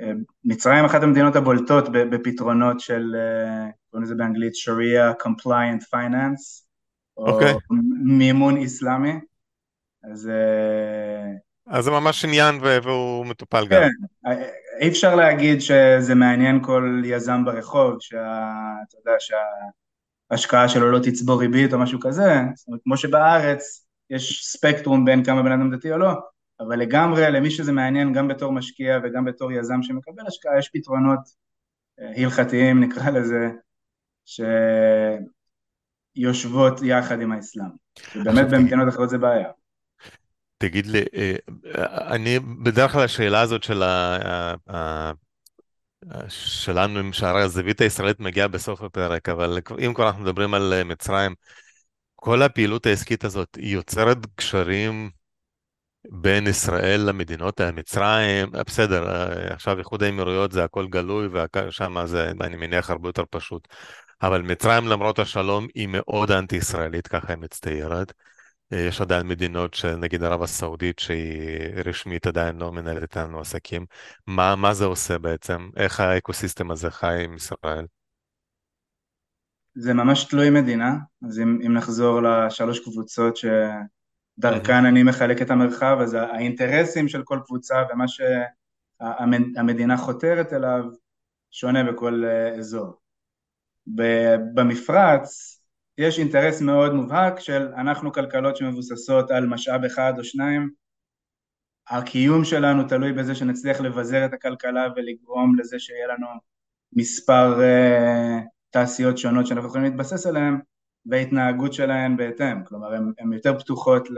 אה, 0.00 0.12
מצרים 0.44 0.84
אחת 0.84 1.02
המדינות 1.02 1.36
הבולטות 1.36 1.88
בפתרונות 1.92 2.80
של, 2.80 3.16
אה, 3.16 3.70
קוראים 3.90 4.04
לזה 4.04 4.14
באנגלית 4.14 4.54
שריעה 4.54 5.12
Compliant 5.12 5.82
Finance, 5.94 6.64
או 7.16 7.26
okay. 7.26 7.32
אוקיי. 7.32 7.54
מימון 8.04 8.56
איסלאמי, 8.56 9.12
אז... 10.12 10.30
אז 11.66 11.84
זה 11.84 11.90
ממש 11.90 12.24
עניין 12.24 12.58
והוא 12.62 13.26
מטופל 13.26 13.66
גם. 13.66 13.80
כן, 13.80 13.88
אי 14.80 14.88
אפשר 14.88 15.14
להגיד 15.14 15.60
שזה 15.60 16.14
מעניין 16.14 16.64
כל 16.64 17.02
יזם 17.04 17.44
ברחוב, 17.44 17.96
שאתה 18.00 18.96
יודע 18.98 19.16
שההשקעה 20.30 20.68
שלו 20.68 20.90
לא 20.90 20.98
תצבור 20.98 21.40
ריבית 21.40 21.72
או 21.72 21.78
משהו 21.78 22.00
כזה, 22.00 22.34
זאת 22.54 22.68
אומרת, 22.68 22.80
כמו 22.84 22.96
שבארץ 22.96 23.86
יש 24.10 24.46
ספקטרום 24.46 25.04
בין 25.04 25.24
כמה 25.24 25.42
בן 25.42 25.52
אדם 25.52 25.76
דתי 25.76 25.92
או 25.92 25.98
לא, 25.98 26.10
אבל 26.60 26.76
לגמרי 26.78 27.30
למי 27.30 27.50
שזה 27.50 27.72
מעניין 27.72 28.12
גם 28.12 28.28
בתור 28.28 28.52
משקיע 28.52 28.98
וגם 29.02 29.24
בתור 29.24 29.52
יזם 29.52 29.82
שמקבל 29.82 30.26
השקעה 30.26 30.58
יש 30.58 30.70
פתרונות 30.72 31.20
אה, 32.00 32.22
הלכתיים 32.24 32.80
נקרא 32.80 33.10
לזה 33.10 33.48
שיושבות 36.16 36.80
יחד 36.82 37.20
עם 37.20 37.32
האסלאם 37.32 37.70
ובאמת 38.16 38.46
במדינות 38.50 38.88
אחרות 38.88 39.10
זה 39.10 39.18
בעיה. 39.18 39.48
תגיד 40.60 40.86
לי, 40.86 41.04
אה, 41.14 41.34
אני 42.14 42.38
בדרך 42.38 42.92
כלל 42.92 43.04
השאלה 43.04 43.40
הזאת 43.40 43.62
של 43.62 43.82
ה... 43.82 45.12
שלנו 46.28 46.98
עם 46.98 47.12
שערי 47.12 47.42
הזווית 47.42 47.80
הישראלית 47.80 48.20
מגיעה 48.20 48.48
בסוף 48.48 48.82
הפרק, 48.82 49.28
אבל 49.28 49.58
אם 49.86 49.94
כבר 49.94 50.06
אנחנו 50.06 50.22
מדברים 50.22 50.54
על 50.54 50.72
אה, 50.72 50.84
מצרים, 50.84 51.34
כל 52.16 52.42
הפעילות 52.42 52.86
העסקית 52.86 53.24
הזאת 53.24 53.58
יוצרת 53.60 54.18
קשרים 54.34 55.10
בין 56.10 56.46
ישראל 56.46 57.00
למדינות, 57.00 57.60
מצרים, 57.60 58.50
בסדר, 58.66 59.04
עכשיו 59.52 59.78
איחוד 59.78 60.02
האמירויות 60.02 60.52
זה 60.52 60.64
הכל 60.64 60.86
גלוי 60.88 61.28
ושם 61.68 62.06
זה, 62.06 62.32
אני 62.40 62.56
מניח, 62.56 62.90
הרבה 62.90 63.08
יותר 63.08 63.24
פשוט. 63.30 63.68
אבל 64.22 64.42
מצרים 64.42 64.88
למרות 64.88 65.18
השלום 65.18 65.66
היא 65.74 65.88
מאוד 65.90 66.30
אנטי-ישראלית, 66.30 67.06
ככה 67.06 67.32
היא 67.32 67.38
מצטיירת. 67.38 68.12
יש 68.72 69.00
עדיין 69.00 69.26
מדינות 69.26 69.74
שנגיד 69.74 70.22
ערב 70.22 70.42
הסעודית 70.42 70.98
שהיא 70.98 71.82
רשמית 71.84 72.26
עדיין 72.26 72.56
לא 72.56 72.72
מנהלת 72.72 73.02
איתנו 73.02 73.40
עסקים. 73.40 73.86
מה, 74.26 74.56
מה 74.56 74.74
זה 74.74 74.84
עושה 74.84 75.18
בעצם? 75.18 75.68
איך 75.76 76.00
האקוסיסטם 76.00 76.70
הזה 76.70 76.90
חי 76.90 77.24
עם 77.24 77.34
ישראל? 77.34 77.86
זה 79.74 79.94
ממש 79.94 80.24
תלוי 80.24 80.50
מדינה, 80.50 80.96
אז 81.28 81.38
אם, 81.38 81.58
אם 81.66 81.74
נחזור 81.74 82.20
לשלוש 82.22 82.80
קבוצות 82.80 83.36
ש... 83.36 83.44
דרכן 84.40 84.84
אני 84.84 85.02
מחלק 85.02 85.42
את 85.42 85.50
המרחב, 85.50 85.98
אז 86.02 86.14
האינטרסים 86.14 87.08
של 87.08 87.22
כל 87.22 87.38
קבוצה 87.46 87.82
ומה 87.92 88.04
שהמדינה 89.00 89.96
חותרת 89.96 90.52
אליו 90.52 90.84
שונה 91.50 91.92
בכל 91.92 92.24
אה, 92.24 92.58
אזור. 92.58 93.00
במפרץ 94.54 95.59
יש 96.00 96.18
אינטרס 96.18 96.60
מאוד 96.60 96.94
מובהק 96.94 97.40
של 97.40 97.68
אנחנו 97.76 98.12
כלכלות 98.12 98.56
שמבוססות 98.56 99.30
על 99.30 99.46
משאב 99.46 99.84
אחד 99.84 100.12
או 100.18 100.24
שניים, 100.24 100.70
הקיום 101.88 102.44
שלנו 102.44 102.88
תלוי 102.88 103.12
בזה 103.12 103.34
שנצליח 103.34 103.80
לבזר 103.80 104.24
את 104.24 104.32
הכלכלה 104.32 104.88
ולגרום 104.96 105.58
לזה 105.58 105.78
שיהיה 105.78 106.06
לנו 106.06 106.26
מספר 106.92 107.60
uh, 107.60 108.44
תעשיות 108.70 109.18
שונות 109.18 109.46
שאנחנו 109.46 109.68
יכולים 109.68 109.84
להתבסס 109.84 110.26
עליהן, 110.26 110.60
וההתנהגות 111.06 111.72
שלהן 111.72 112.16
בהתאם, 112.16 112.64
כלומר 112.64 112.94
הן 112.94 113.32
יותר 113.32 113.58
פתוחות 113.58 114.08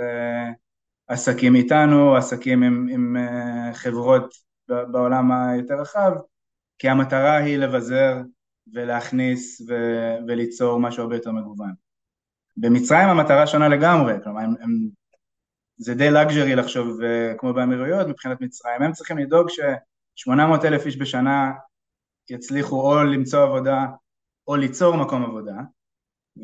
לעסקים 1.10 1.54
איתנו, 1.54 2.16
עסקים 2.16 2.62
עם, 2.62 2.88
עם 2.90 3.16
אה, 3.16 3.74
חברות 3.74 4.34
בעולם 4.68 5.32
היותר 5.32 5.74
רחב, 5.74 6.12
כי 6.78 6.88
המטרה 6.88 7.36
היא 7.36 7.56
לבזר 7.56 8.16
ולהכניס 8.72 9.60
ו, 9.68 9.74
וליצור 10.28 10.80
משהו 10.80 11.02
הרבה 11.02 11.16
יותר 11.16 11.32
מגוון. 11.32 11.72
במצרים 12.56 13.08
המטרה 13.08 13.46
שונה 13.46 13.68
לגמרי, 13.68 14.14
כלומר 14.24 14.40
הם, 14.40 14.54
הם, 14.60 14.88
זה 15.76 15.94
די 15.94 16.10
לגז'רי 16.10 16.54
לחשוב 16.56 17.00
uh, 17.00 17.38
כמו 17.38 17.52
באמירויות 17.52 18.06
מבחינת 18.06 18.40
מצרים, 18.40 18.82
הם 18.82 18.92
צריכים 18.92 19.18
לדאוג 19.18 19.48
ש-800 19.48 20.64
אלף 20.64 20.86
איש 20.86 20.96
בשנה 20.96 21.52
יצליחו 22.30 22.80
או 22.80 23.04
למצוא 23.04 23.42
עבודה 23.42 23.86
או 24.46 24.56
ליצור 24.56 24.96
מקום 24.96 25.24
עבודה, 25.24 25.56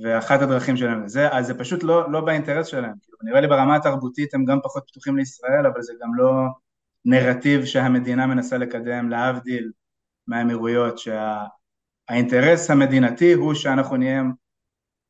ואחת 0.02 0.42
הדרכים 0.42 0.76
שלהם 0.76 1.04
לזה, 1.04 1.28
אז 1.32 1.46
זה 1.46 1.58
פשוט 1.58 1.82
לא, 1.82 2.12
לא 2.12 2.20
באינטרס 2.20 2.66
שלהם, 2.66 2.94
כאילו, 3.02 3.18
נראה 3.22 3.40
לי 3.40 3.46
ברמה 3.46 3.76
התרבותית 3.76 4.34
הם 4.34 4.44
גם 4.44 4.58
פחות 4.64 4.84
פתוחים 4.88 5.16
לישראל, 5.16 5.66
אבל 5.66 5.82
זה 5.82 5.92
גם 6.02 6.14
לא 6.14 6.32
נרטיב 7.04 7.64
שהמדינה 7.64 8.26
מנסה 8.26 8.58
לקדם, 8.58 9.10
להבדיל 9.10 9.72
מהאמירויות, 10.26 10.98
שהאינטרס 12.08 12.70
המדינתי 12.70 13.32
הוא 13.32 13.54
שאנחנו 13.54 13.96
נהיה 13.96 14.22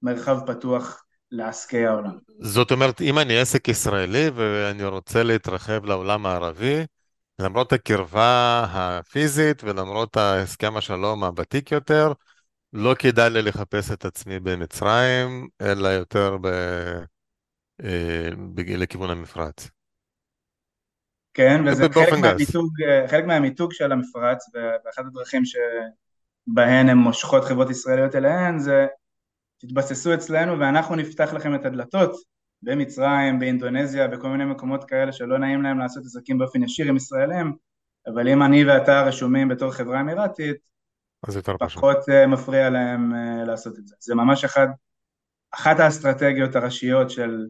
מרחב 0.02 0.38
פתוח 0.47 1.05
לעסקי 1.31 1.87
העולם. 1.87 2.19
זאת 2.40 2.71
אומרת, 2.71 3.00
אם 3.00 3.19
אני 3.19 3.38
עסק 3.38 3.69
ישראלי 3.69 4.31
ואני 4.35 4.85
רוצה 4.85 5.23
להתרחב 5.23 5.85
לעולם 5.85 6.26
הערבי, 6.26 6.85
למרות 7.38 7.73
הקרבה 7.73 8.67
הפיזית 8.71 9.64
ולמרות 9.64 10.17
הסכם 10.21 10.76
השלום 10.76 11.25
הוותיק 11.25 11.73
יותר, 11.73 12.12
לא 12.73 12.95
כדאי 12.99 13.31
לי 13.31 13.43
לחפש 13.43 13.90
את 13.90 14.05
עצמי 14.05 14.40
במצרים, 14.40 15.49
אלא 15.61 15.88
יותר 15.88 16.37
ב... 16.40 16.47
אה, 17.85 18.28
לכיוון 18.57 19.11
המפרץ. 19.11 19.69
כן, 21.35 21.62
וזה 21.67 21.87
חלק 21.95 22.12
מהמיתוג, 22.12 22.71
חלק 23.11 23.25
מהמיתוג 23.25 23.73
של 23.73 23.93
המפרץ, 23.93 24.45
ואחת 24.55 25.05
הדרכים 25.07 25.43
שבהן 26.50 26.88
הן 26.88 26.99
מושכות 26.99 27.45
חברות 27.45 27.71
ישראליות 27.71 28.14
אליהן 28.14 28.59
זה 28.59 28.87
תתבססו 29.59 30.14
אצלנו 30.14 30.59
ואנחנו 30.59 30.97
נפתח 30.97 31.33
לכם 31.33 31.55
את 31.55 31.67
הדלתות 31.67 32.17
במצרים, 32.62 33.38
באינדונזיה, 33.38 34.09
בכל 34.09 34.28
מיני 34.28 34.45
מקומות 34.45 34.85
כאלה 34.85 35.12
שלא 35.12 35.38
נעים 35.38 35.62
להם 35.62 35.78
לעשות 35.78 36.05
עסקים 36.05 36.38
באופן 36.38 36.62
ישיר 36.62 36.88
עם 36.88 36.97
ישראלים, 36.97 37.52
אבל 38.07 38.28
אם 38.28 38.43
אני 38.43 38.64
ואתה 38.64 39.02
רשומים 39.02 39.49
בתור 39.49 39.73
חברה 39.73 40.00
אמירתית, 40.00 40.57
אז 41.28 41.37
יותר 41.37 41.57
פחות 41.59 41.97
פשוט. 41.97 42.09
אה, 42.09 42.26
מפריע 42.26 42.71
להם 42.71 43.14
אה, 43.14 43.45
לעשות 43.45 43.78
את 43.78 43.87
זה. 43.87 43.95
זה 44.00 44.14
ממש 44.14 44.45
אחד, 44.45 44.67
אחת 45.50 45.81
האסטרטגיות 45.81 46.57
הראשיות 46.57 47.11
של 47.11 47.47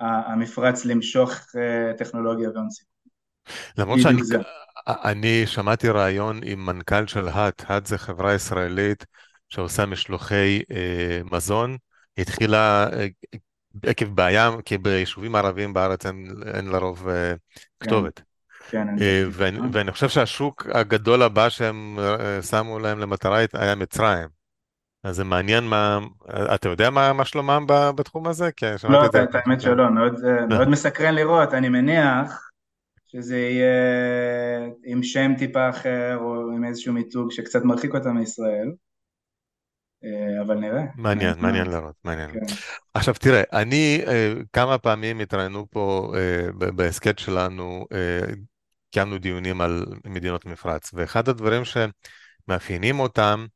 המפרץ 0.00 0.84
למשוך 0.84 1.30
אה, 1.30 1.92
טכנולוגיה 1.98 2.50
והון 2.50 2.70
סיכון. 2.70 2.92
למרות 3.78 4.00
שאני 4.00 4.20
אני 4.86 5.46
שמעתי 5.46 5.88
ראיון 5.88 6.40
עם 6.44 6.66
מנכ"ל 6.66 7.06
של 7.06 7.28
האט, 7.28 7.64
האט 7.68 7.86
זה 7.86 7.98
חברה 7.98 8.34
ישראלית 8.34 9.06
שעושה 9.48 9.86
משלוחי 9.86 10.62
אה, 10.70 11.20
מזון, 11.32 11.76
התחילה 12.18 12.88
אה, 12.92 13.06
עקב 13.86 14.04
בעיה, 14.04 14.50
כי 14.64 14.78
ביישובים 14.78 15.34
ערביים 15.34 15.74
בארץ 15.74 16.06
אין, 16.06 16.34
אין 16.54 16.68
לרוב 16.68 17.08
אה, 17.08 17.34
כן. 17.80 17.86
כתובת. 17.86 18.22
כן, 18.70 18.86
אה, 19.00 19.24
ואני, 19.30 19.58
אה. 19.58 19.64
ואני 19.72 19.92
חושב 19.92 20.08
שהשוק 20.08 20.66
הגדול 20.74 21.22
הבא 21.22 21.48
שהם 21.48 21.98
אה, 21.98 22.42
שמו 22.42 22.78
להם 22.78 22.98
למטרה 22.98 23.40
היה 23.52 23.74
מצרים. 23.74 24.28
אז 25.04 25.16
זה 25.16 25.24
מעניין 25.24 25.64
מה, 25.64 25.98
אתה 26.54 26.68
יודע 26.68 26.90
מה, 26.90 27.12
מה 27.12 27.24
שלומם 27.24 27.64
בתחום 27.96 28.28
הזה? 28.28 28.50
לא, 28.88 29.06
את 29.06 29.14
האמת 29.14 29.60
שלא, 29.60 29.90
מאוד, 29.90 30.14
מאוד 30.48 30.68
מסקרן 30.68 31.14
לראות, 31.14 31.54
אני 31.54 31.68
מניח 31.68 32.51
שזה 33.12 33.38
יהיה 33.38 33.72
עם 34.84 35.02
שם 35.02 35.32
טיפה 35.38 35.68
אחר 35.68 36.16
או 36.20 36.50
עם 36.50 36.64
איזשהו 36.64 36.92
מיתוג 36.92 37.30
שקצת 37.30 37.64
מרחיק 37.64 37.94
אותם 37.94 38.16
מישראל. 38.16 38.72
אבל 40.46 40.54
נראה. 40.54 40.82
מעניין, 40.96 41.34
מעניין 41.38 41.66
לראות, 41.66 41.94
מעניין. 42.04 42.30
כן. 42.30 42.54
עכשיו 42.94 43.14
תראה, 43.14 43.42
אני 43.52 44.04
כמה 44.52 44.78
פעמים 44.78 45.20
התראיינו 45.20 45.66
פה 45.70 46.12
בהסכת 46.58 47.18
שלנו 47.18 47.86
קיימנו 48.90 49.18
דיונים 49.18 49.60
על 49.60 49.86
מדינות 50.04 50.46
מפרץ, 50.46 50.90
ואחד 50.94 51.28
הדברים 51.28 51.62
שמאפיינים 51.64 53.00
אותם 53.00 53.46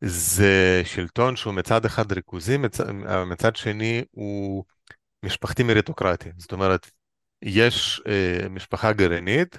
זה 0.00 0.82
שלטון 0.84 1.36
שהוא 1.36 1.54
מצד 1.54 1.84
אחד 1.84 2.12
ריכוזי, 2.12 2.56
מצד, 2.56 2.90
מצד 3.26 3.56
שני 3.56 4.04
הוא 4.10 4.64
משפחתי 5.24 5.62
מריטוקרטי. 5.62 6.30
זאת 6.36 6.52
אומרת, 6.52 6.90
יש 7.42 8.02
אה, 8.08 8.48
משפחה 8.48 8.92
גרעינית 8.92 9.58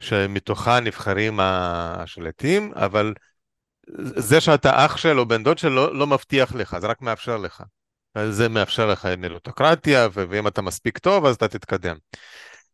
שמתוכה 0.00 0.80
נבחרים 0.80 1.40
השלטים, 1.42 2.72
אבל 2.74 3.14
זה 4.16 4.40
שאתה 4.40 4.86
אח 4.86 4.96
של 4.96 5.18
או 5.18 5.26
בן 5.26 5.42
דוד 5.42 5.58
שלו 5.58 5.74
לא, 5.74 5.94
לא 5.98 6.06
מבטיח 6.06 6.54
לך, 6.54 6.78
זה 6.78 6.86
רק 6.86 7.02
מאפשר 7.02 7.36
לך. 7.36 7.62
זה 8.30 8.48
מאפשר 8.48 8.86
לך 8.86 9.08
מריטוקרטיה, 9.18 10.08
ואם 10.12 10.46
אתה 10.46 10.62
מספיק 10.62 10.98
טוב 10.98 11.26
אז 11.26 11.34
אתה 11.34 11.48
תתקדם. 11.48 11.96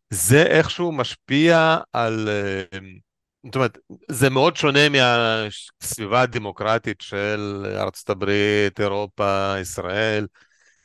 זה 0.09 0.43
איכשהו 0.43 0.91
משפיע 0.91 1.77
על... 1.93 2.29
אה, 2.29 2.79
זאת 3.45 3.55
אומרת, 3.55 3.77
זה 4.11 4.29
מאוד 4.29 4.55
שונה 4.55 4.89
מהסביבה 4.89 6.21
הדמוקרטית 6.21 7.01
של 7.01 7.65
ארצות 7.77 8.09
הברית, 8.09 8.79
אירופה, 8.79 9.53
ישראל. 9.61 10.27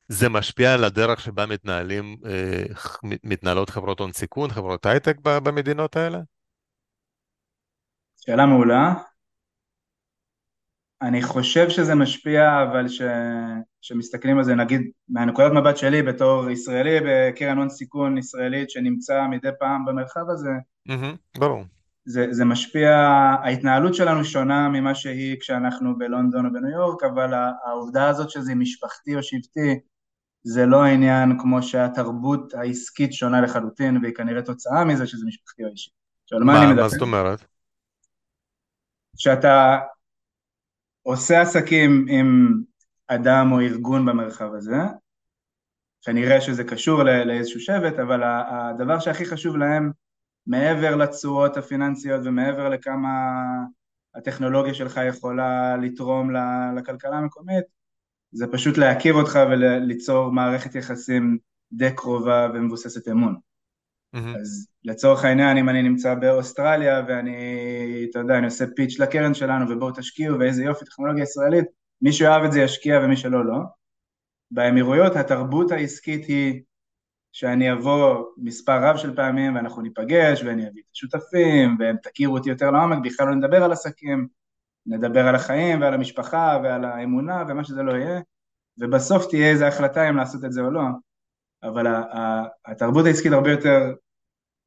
זה 0.08 0.28
משפיע 0.28 0.74
על 0.74 0.84
הדרך 0.84 1.20
שבה 1.20 1.46
מתנהלים, 1.46 2.16
אה, 2.26 2.64
מתנהלות 3.24 3.70
חברות 3.70 4.00
הון 4.00 4.12
סיכון, 4.12 4.50
חברות 4.50 4.86
הייטק 4.86 5.16
במדינות 5.22 5.96
האלה? 5.96 6.18
שאלה 8.16 8.46
מעולה. 8.46 8.94
אני 11.02 11.22
חושב 11.22 11.68
שזה 11.68 11.94
משפיע, 11.94 12.62
אבל 12.62 12.88
ש... 12.88 13.02
שמסתכלים 13.80 14.38
על 14.38 14.44
זה, 14.44 14.54
נגיד, 14.54 14.90
מהנקודת 15.08 15.52
מבט 15.52 15.76
שלי 15.76 16.02
בתור 16.02 16.50
ישראלי 16.50 16.98
בקרן 17.06 17.58
הון 17.58 17.70
סיכון 17.70 18.18
ישראלית 18.18 18.70
שנמצא 18.70 19.26
מדי 19.30 19.48
פעם 19.58 19.84
במרחב 19.84 20.30
הזה, 20.30 20.50
mm-hmm, 20.88 21.38
ברור. 21.38 21.64
זה, 22.04 22.26
זה 22.30 22.44
משפיע, 22.44 22.90
ההתנהלות 23.44 23.94
שלנו 23.94 24.24
שונה 24.24 24.68
ממה 24.68 24.94
שהיא 24.94 25.36
כשאנחנו 25.40 25.98
בלונדון 25.98 26.46
או 26.46 26.52
בניו 26.52 26.70
יורק, 26.70 27.02
אבל 27.02 27.34
העובדה 27.66 28.08
הזאת 28.08 28.30
שזה 28.30 28.54
משפחתי 28.54 29.16
או 29.16 29.22
שבטי, 29.22 29.80
זה 30.44 30.66
לא 30.66 30.84
העניין 30.84 31.38
כמו 31.38 31.62
שהתרבות 31.62 32.54
העסקית 32.54 33.12
שונה 33.12 33.40
לחלוטין, 33.40 33.96
והיא 34.02 34.14
כנראה 34.14 34.42
תוצאה 34.42 34.84
מזה 34.84 35.06
שזה 35.06 35.26
משפחתי 35.26 35.64
או 35.64 35.68
אישי. 35.68 35.90
מה, 36.44 36.74
מה 36.74 36.88
זאת 36.88 37.00
אומרת? 37.00 37.44
שאתה 39.16 39.78
עושה 41.02 41.40
עסקים 41.40 42.06
עם 42.08 42.54
אדם 43.06 43.52
או 43.52 43.60
ארגון 43.60 44.06
במרחב 44.06 44.54
הזה, 44.54 44.76
כנראה 46.02 46.40
שזה 46.40 46.64
קשור 46.64 47.02
לאיזשהו 47.02 47.60
שבט, 47.60 47.98
אבל 47.98 48.22
הדבר 48.24 49.00
שהכי 49.00 49.24
חשוב 49.24 49.56
להם, 49.56 49.90
מעבר 50.46 50.96
לתשואות 50.96 51.56
הפיננסיות 51.56 52.20
ומעבר 52.24 52.68
לכמה 52.68 53.10
הטכנולוגיה 54.14 54.74
שלך 54.74 55.00
יכולה 55.08 55.76
לתרום 55.76 56.30
לכלכלה 56.76 57.16
המקומית, 57.16 57.64
זה 58.34 58.46
פשוט 58.46 58.78
להכיר 58.78 59.14
אותך 59.14 59.38
וליצור 59.50 60.32
מערכת 60.32 60.74
יחסים 60.74 61.38
די 61.72 61.90
קרובה 61.96 62.48
ומבוססת 62.54 63.08
אמון. 63.08 63.34
Mm-hmm. 63.34 64.38
אז 64.40 64.66
לצורך 64.84 65.24
העניין, 65.24 65.56
אם 65.56 65.68
אני 65.68 65.82
נמצא 65.82 66.14
באוסטרליה 66.14 67.02
ואני, 67.08 67.36
אתה 68.10 68.18
יודע, 68.18 68.38
אני 68.38 68.46
עושה 68.46 68.64
פיץ' 68.76 68.98
לקרן 68.98 69.34
שלנו 69.34 69.70
ובואו 69.70 69.90
תשקיעו 69.90 70.38
ואיזה 70.38 70.64
יופי, 70.64 70.84
טכנולוגיה 70.84 71.22
ישראלית, 71.22 71.64
מי 72.02 72.12
שאוהב 72.12 72.44
את 72.44 72.52
זה 72.52 72.60
ישקיע 72.60 73.00
ומי 73.02 73.16
שלא 73.16 73.46
לא. 73.46 73.58
באמירויות 74.50 75.16
התרבות 75.16 75.72
העסקית 75.72 76.26
היא 76.26 76.62
שאני 77.32 77.72
אבוא 77.72 78.24
מספר 78.36 78.84
רב 78.84 78.96
של 78.96 79.16
פעמים 79.16 79.54
ואנחנו 79.54 79.82
ניפגש 79.82 80.42
ואני 80.42 80.68
אביא 80.68 80.82
את 80.82 80.92
השותפים 80.94 81.76
והם 81.78 81.96
תכירו 82.02 82.36
אותי 82.36 82.50
יותר 82.50 82.70
לעומק, 82.70 82.98
בכלל 83.04 83.26
לא 83.28 83.34
נדבר 83.34 83.64
על 83.64 83.72
עסקים, 83.72 84.28
נדבר 84.86 85.28
על 85.28 85.34
החיים 85.34 85.80
ועל 85.80 85.94
המשפחה 85.94 86.58
ועל 86.64 86.84
האמונה 86.84 87.44
ומה 87.48 87.64
שזה 87.64 87.82
לא 87.82 87.92
יהיה, 87.92 88.20
ובסוף 88.78 89.26
תהיה 89.26 89.50
איזו 89.50 89.64
החלטה 89.64 90.08
אם 90.08 90.16
לעשות 90.16 90.44
את 90.44 90.52
זה 90.52 90.60
או 90.60 90.70
לא, 90.70 90.82
אבל 91.62 91.86
התרבות 92.66 93.06
העסקית 93.06 93.32
הרבה 93.32 93.50
יותר 93.50 93.94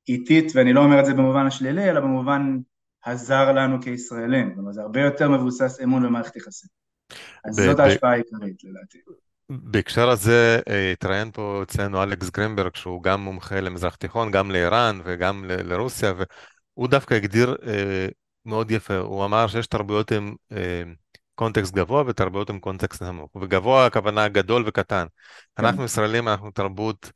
איטית, 0.08 0.52
ואני 0.56 0.74
לא 0.74 0.84
אומר 0.84 1.00
את 1.00 1.06
זה 1.06 1.14
במובן 1.14 1.46
השלילי, 1.46 1.90
אלא 1.90 2.00
במובן 2.00 2.58
הזר 3.06 3.52
לנו 3.52 3.82
כישראלים, 3.82 4.56
כלומר 4.56 4.72
זה 4.72 4.82
הרבה 4.82 5.02
יותר 5.02 5.30
מבוסס 5.30 5.80
אמון 5.84 6.04
במערכת 6.04 6.36
יחסים. 6.36 6.70
אז 7.46 7.56
זאת 7.56 7.80
ההשפעה 7.80 8.12
העיקרית 8.12 8.64
לדעתי. 8.64 8.98
בהקשר 9.50 10.10
הזה 10.10 10.60
אה, 10.70 10.92
התראיין 10.92 11.32
פה 11.32 11.60
אצלנו 11.64 12.04
אלכס 12.04 12.30
גרינברג 12.30 12.76
שהוא 12.76 13.04
גם 13.04 13.22
מומחה 13.22 13.62
למזרח 13.62 13.96
תיכון, 13.96 14.32
גם 14.32 14.52
לאיראן 14.52 15.00
וגם 15.04 15.46
לרוסיה 15.46 16.14
והוא 16.14 16.88
דווקא 16.88 17.14
הגדיר 17.14 17.56
אה, 17.68 18.08
מאוד 18.48 18.72
יפה, 18.72 18.98
הוא 18.98 19.26
אמר 19.26 19.48
שיש 19.48 19.68
תרבויות 19.68 20.12
עם 20.12 20.36
אה, 20.52 20.84
קונטקסט 21.36 21.74
גבוה 21.74 22.04
ותרבויות 22.08 22.50
עם 22.50 22.60
קונטקסט 22.60 23.02
נמוך 23.02 23.36
וגבוה 23.36 23.86
הכוונה 23.86 24.28
גדול 24.28 24.64
וקטן. 24.68 25.06
כן. 25.56 25.66
אנחנו 25.66 25.84
ישראלים 25.84 26.28
אנחנו 26.28 26.52
תרבות 26.52 27.12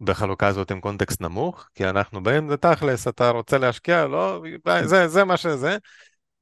בחלוקה 0.00 0.46
הזאת 0.46 0.70
עם 0.70 0.80
קונטקסט 0.80 1.20
נמוך 1.20 1.68
כי 1.74 1.88
אנחנו 1.88 2.22
באים 2.22 2.48
זה 2.48 2.56
תכלס 2.56 3.08
אתה 3.08 3.30
רוצה 3.30 3.58
להשקיע 3.58 4.06
לא 4.06 4.42
זה, 4.84 5.08
זה 5.08 5.24
מה 5.24 5.36
שזה 5.36 5.76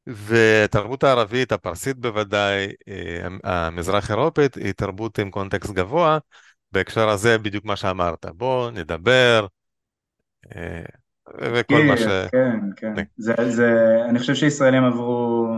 והתרבות 0.06 1.04
הערבית, 1.04 1.52
הפרסית 1.52 1.98
בוודאי, 1.98 2.66
אה, 2.88 3.26
המזרח 3.44 4.10
אירופית, 4.10 4.54
היא 4.54 4.72
תרבות 4.72 5.18
עם 5.18 5.30
קונטקסט 5.30 5.70
גבוה. 5.70 6.18
בהקשר 6.72 7.08
הזה 7.08 7.38
בדיוק 7.38 7.64
מה 7.64 7.76
שאמרת, 7.76 8.26
בוא 8.26 8.70
נדבר, 8.70 9.46
אה, 11.40 11.52
וכל 11.54 11.82
מה 11.88 11.96
ש... 11.96 12.02
כן, 12.32 12.60
כן. 12.76 12.94
זה, 13.16 13.34
זה, 13.48 13.96
אני 14.08 14.18
חושב 14.18 14.34
שישראלים 14.34 14.84
עברו 14.84 15.48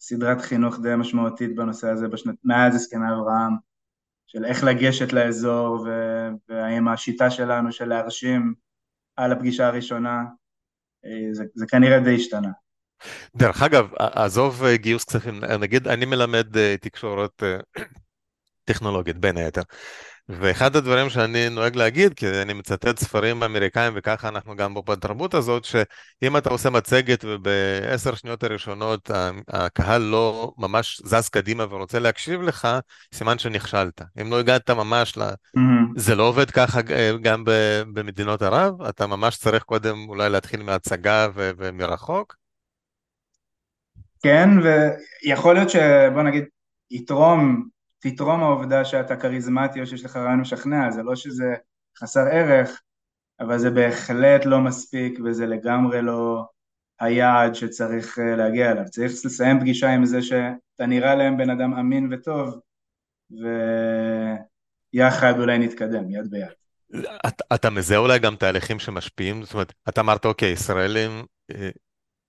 סדרת 0.00 0.40
חינוך 0.40 0.78
די 0.82 0.94
משמעותית 0.96 1.56
בנושא 1.56 1.88
הזה 1.88 2.08
בשנת, 2.08 2.34
מאז 2.44 2.74
הסכמי 2.74 3.06
אברהם, 3.12 3.52
של 4.26 4.44
איך 4.44 4.64
לגשת 4.64 5.12
לאזור, 5.12 5.86
ו, 5.86 5.90
והאם 6.48 6.88
השיטה 6.88 7.30
שלנו 7.30 7.72
של 7.72 7.88
להרשים 7.88 8.54
על 9.16 9.32
הפגישה 9.32 9.66
הראשונה, 9.66 10.24
אה, 11.04 11.32
זה, 11.32 11.44
זה 11.54 11.66
כנראה 11.66 12.00
די 12.00 12.14
השתנה. 12.14 12.50
דרך 13.36 13.62
אגב, 13.62 13.88
עזוב 13.98 14.64
אה, 14.64 14.76
גיוס 14.76 15.04
כספים, 15.04 15.44
נגיד 15.60 15.88
אני 15.88 16.04
מלמד 16.04 16.56
אה, 16.56 16.74
תקשורת 16.80 17.42
טכנולוגית 18.66 19.18
בין 19.18 19.36
היתר. 19.36 19.62
ואחד 20.28 20.76
הדברים 20.76 21.10
שאני 21.10 21.48
נוהג 21.48 21.76
להגיד, 21.76 22.14
כי 22.14 22.28
אני 22.42 22.52
מצטט 22.52 22.98
ספרים 22.98 23.42
אמריקאים 23.42 23.92
וככה 23.96 24.28
אנחנו 24.28 24.56
גם 24.56 24.74
בתרבות 24.74 25.34
הזאת, 25.34 25.64
שאם 25.64 26.36
אתה 26.36 26.50
עושה 26.50 26.70
מצגת 26.70 27.24
ובעשר 27.28 28.14
שניות 28.14 28.44
הראשונות 28.44 29.10
הקהל 29.48 30.02
לא 30.02 30.52
ממש 30.58 31.00
זז 31.04 31.28
קדימה 31.28 31.64
ורוצה 31.70 31.98
להקשיב 31.98 32.42
לך, 32.42 32.68
סימן 33.14 33.38
שנכשלת. 33.38 34.02
אם 34.20 34.30
לא 34.30 34.38
הגעת 34.38 34.70
ממש 34.70 35.18
ל... 35.18 35.22
Mm-hmm. 35.22 35.60
זה 35.96 36.14
לא 36.14 36.22
עובד 36.22 36.50
ככה 36.50 36.80
גם 37.22 37.42
במדינות 37.94 38.42
ערב? 38.42 38.82
אתה 38.82 39.06
ממש 39.06 39.36
צריך 39.36 39.62
קודם 39.62 40.08
אולי 40.08 40.30
להתחיל 40.30 40.62
מהצגה 40.62 41.28
ו- 41.34 41.50
ומרחוק? 41.58 42.36
כן, 44.22 44.48
ויכול 44.62 45.54
להיות 45.54 45.70
שבוא 45.70 46.22
נגיד 46.22 46.44
יתרום 46.90 47.75
תתרום 48.10 48.42
העובדה 48.42 48.84
שאתה 48.84 49.16
כריזמטי 49.16 49.80
או 49.80 49.86
שיש 49.86 50.04
לך 50.04 50.16
רעיון 50.16 50.40
משכנע, 50.40 50.90
זה 50.90 51.02
לא 51.02 51.16
שזה 51.16 51.54
חסר 51.98 52.26
ערך, 52.32 52.82
אבל 53.40 53.58
זה 53.58 53.70
בהחלט 53.70 54.44
לא 54.44 54.60
מספיק 54.60 55.18
וזה 55.24 55.46
לגמרי 55.46 56.02
לא 56.02 56.44
היעד 57.00 57.54
שצריך 57.54 58.18
אה, 58.18 58.36
להגיע 58.36 58.72
אליו. 58.72 58.84
צריך 58.90 59.12
לסיים 59.24 59.60
פגישה 59.60 59.90
עם 59.90 60.04
זה 60.04 60.22
שאתה 60.22 60.86
נראה 60.86 61.14
להם 61.14 61.36
בן 61.36 61.50
אדם 61.50 61.74
אמין 61.74 62.08
וטוב, 62.12 62.60
ויחד 64.94 65.38
אולי 65.38 65.58
נתקדם, 65.58 66.10
יד 66.10 66.30
ביד. 66.30 66.48
אתה, 67.26 67.44
אתה 67.54 67.70
מזהה 67.70 67.98
אולי 67.98 68.18
גם 68.18 68.36
תהליכים 68.36 68.78
שמשפיעים? 68.78 69.42
זאת 69.42 69.54
אומרת, 69.54 69.72
אתה 69.88 70.00
אמרת, 70.00 70.26
אוקיי, 70.26 70.52
ישראלים 70.52 71.10
אה, 71.50 71.70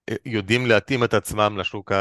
אה, 0.09 0.15
יודעים 0.25 0.65
להתאים 0.65 1.03
את 1.03 1.13
עצמם 1.13 1.57
לשוק 1.57 1.91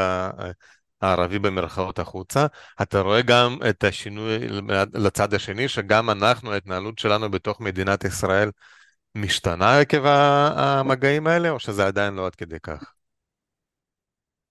הערבי 1.01 1.39
במרכאות 1.39 1.99
החוצה, 1.99 2.45
אתה 2.81 2.99
רואה 2.99 3.21
גם 3.21 3.57
את 3.69 3.83
השינוי 3.83 4.47
לצד 4.93 5.33
השני, 5.33 5.67
שגם 5.67 6.09
אנחנו, 6.09 6.53
ההתנהלות 6.53 6.99
שלנו 6.99 7.31
בתוך 7.31 7.61
מדינת 7.61 8.03
ישראל 8.03 8.51
משתנה 9.15 9.79
עקב 9.79 10.05
המגעים 10.05 11.27
האלה, 11.27 11.49
או 11.49 11.59
שזה 11.59 11.87
עדיין 11.87 12.13
לא 12.13 12.25
עד 12.25 12.35
כדי 12.35 12.59
כך? 12.63 12.93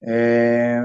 אה, 0.08 0.80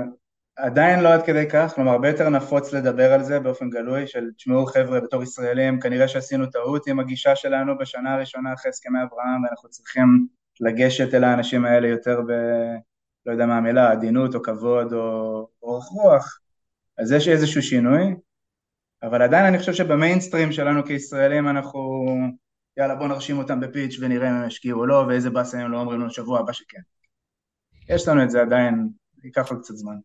עדיין 0.55 0.99
לא 0.99 1.13
עד 1.13 1.25
כדי 1.25 1.49
כך, 1.49 1.73
כלומר 1.75 1.91
הרבה 1.91 2.09
יותר 2.09 2.29
נפוץ 2.29 2.73
לדבר 2.73 3.13
על 3.13 3.23
זה 3.23 3.39
באופן 3.39 3.69
גלוי, 3.69 4.07
של 4.07 4.29
תשמעו 4.37 4.65
חבר'ה 4.65 4.99
בתור 4.99 5.23
ישראלים, 5.23 5.79
כנראה 5.79 6.07
שעשינו 6.07 6.45
טעות 6.45 6.87
עם 6.87 6.99
הגישה 6.99 7.35
שלנו 7.35 7.77
בשנה 7.77 8.13
הראשונה 8.13 8.53
אחרי 8.53 8.69
הסכמי 8.69 8.99
אברהם 9.03 9.43
ואנחנו 9.43 9.69
צריכים 9.69 10.27
לגשת 10.59 11.13
אל 11.13 11.23
האנשים 11.23 11.65
האלה 11.65 11.87
יותר 11.87 12.21
ב... 12.21 12.31
לא 13.25 13.31
יודע 13.31 13.45
מה 13.45 13.57
המילה, 13.57 13.91
עדינות 13.91 14.35
או 14.35 14.41
כבוד 14.41 14.93
או 14.93 15.47
אורך 15.61 15.85
רוח, 15.85 16.39
אז 16.97 17.11
יש 17.11 17.27
איזשהו 17.27 17.61
שינוי, 17.61 18.15
אבל 19.03 19.21
עדיין 19.21 19.45
אני 19.45 19.59
חושב 19.59 19.73
שבמיינסטרים 19.73 20.51
שלנו 20.51 20.85
כישראלים 20.85 21.47
אנחנו, 21.47 21.79
יאללה 22.77 22.95
בוא 22.95 23.07
נרשים 23.07 23.37
אותם 23.37 23.59
בפיץ' 23.59 23.97
ונראה 23.99 24.29
אם 24.29 24.33
הם 24.33 24.47
ישקיעו 24.47 24.79
או 24.79 24.85
לא, 24.85 25.05
ואיזה 25.07 25.29
באסה 25.29 25.59
הם 25.59 25.71
לא 25.71 25.79
אומרים 25.79 25.99
לנו 25.99 26.09
שבוע 26.09 26.39
הבא 26.39 26.53
שכן. 26.53 26.81
יש 27.89 28.07
לנו 28.07 28.23
את 28.23 28.31
זה 28.31 28.41
עדיין, 28.41 28.89
ייקח 29.23 29.49
עוד 29.51 29.59
קצת 29.61 29.75
זמן. 29.75 29.95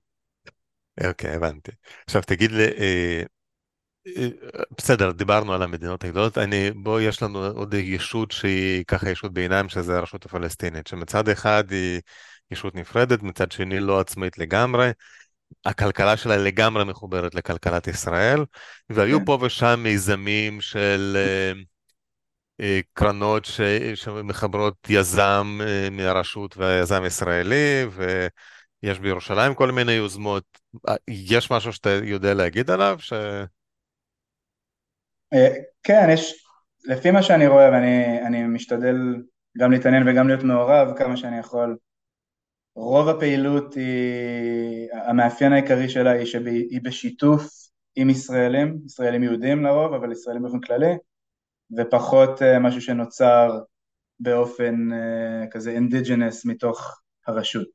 אוקיי, 1.04 1.32
okay, 1.32 1.36
הבנתי. 1.36 1.72
עכשיו 2.06 2.22
תגיד 2.22 2.50
לי, 2.50 2.64
אה, 2.64 3.22
אה, 4.06 4.28
בסדר, 4.78 5.12
דיברנו 5.12 5.54
על 5.54 5.62
המדינות 5.62 6.04
הגדולות, 6.04 6.38
אני, 6.38 6.70
בוא, 6.70 7.00
יש 7.00 7.22
לנו 7.22 7.46
עוד 7.46 7.74
ישות 7.74 8.30
שהיא 8.30 8.84
ככה 8.84 9.10
ישות 9.10 9.32
ביניים, 9.32 9.68
שזה 9.68 9.96
הרשות 9.96 10.26
הפלסטינית, 10.26 10.86
שמצד 10.86 11.28
אחד 11.28 11.64
היא 11.70 12.00
ישות 12.50 12.74
נפרדת, 12.74 13.22
מצד 13.22 13.52
שני 13.52 13.80
לא 13.80 14.00
עצמאית 14.00 14.38
לגמרי. 14.38 14.90
הכלכלה 15.64 16.16
שלה 16.16 16.36
לגמרי 16.36 16.84
מחוברת 16.84 17.34
לכלכלת 17.34 17.86
ישראל, 17.86 18.44
והיו 18.90 19.18
כן. 19.18 19.24
פה 19.24 19.38
ושם 19.42 19.80
מיזמים 19.82 20.60
של 20.60 21.16
uh, 21.16 21.56
uh, 22.62 22.64
קרנות 22.92 23.44
ש, 23.44 23.60
שמחברות 23.94 24.74
יזם 24.88 25.58
uh, 25.60 25.90
מהרשות 25.90 26.56
והיזם 26.56 27.04
ישראלי, 27.04 27.86
ויש 27.90 28.98
בירושלים 28.98 29.54
כל 29.54 29.72
מיני 29.72 29.92
יוזמות. 29.92 30.44
יש 31.08 31.50
משהו 31.50 31.72
שאתה 31.72 31.90
יודע 31.90 32.34
להגיד 32.34 32.70
עליו? 32.70 32.96
ש... 33.00 33.12
כן, 35.82 36.08
יש, 36.12 36.46
לפי 36.84 37.10
מה 37.10 37.22
שאני 37.22 37.46
רואה, 37.46 37.70
ואני 37.70 38.42
משתדל 38.46 38.96
גם 39.58 39.70
להתעניין 39.70 40.08
וגם 40.08 40.28
להיות 40.28 40.42
מעורב 40.42 40.98
כמה 40.98 41.16
שאני 41.16 41.38
יכול, 41.38 41.76
רוב 42.76 43.08
הפעילות 43.08 43.74
היא, 43.74 44.88
המאפיין 44.92 45.52
העיקרי 45.52 45.88
שלה 45.88 46.10
היא 46.10 46.26
שהיא 46.26 46.80
בשיתוף 46.82 47.48
עם 47.96 48.10
ישראלים, 48.10 48.78
ישראלים 48.86 49.22
יהודים 49.22 49.62
לרוב, 49.62 49.94
אבל 49.94 50.12
ישראלים 50.12 50.42
באופן 50.42 50.60
כללי, 50.60 50.94
ופחות 51.76 52.42
אה, 52.42 52.58
משהו 52.58 52.80
שנוצר 52.80 53.60
באופן 54.20 54.92
אה, 54.92 55.46
כזה 55.50 55.70
indigenous 55.70 56.44
מתוך 56.44 57.00
הרשות. 57.26 57.68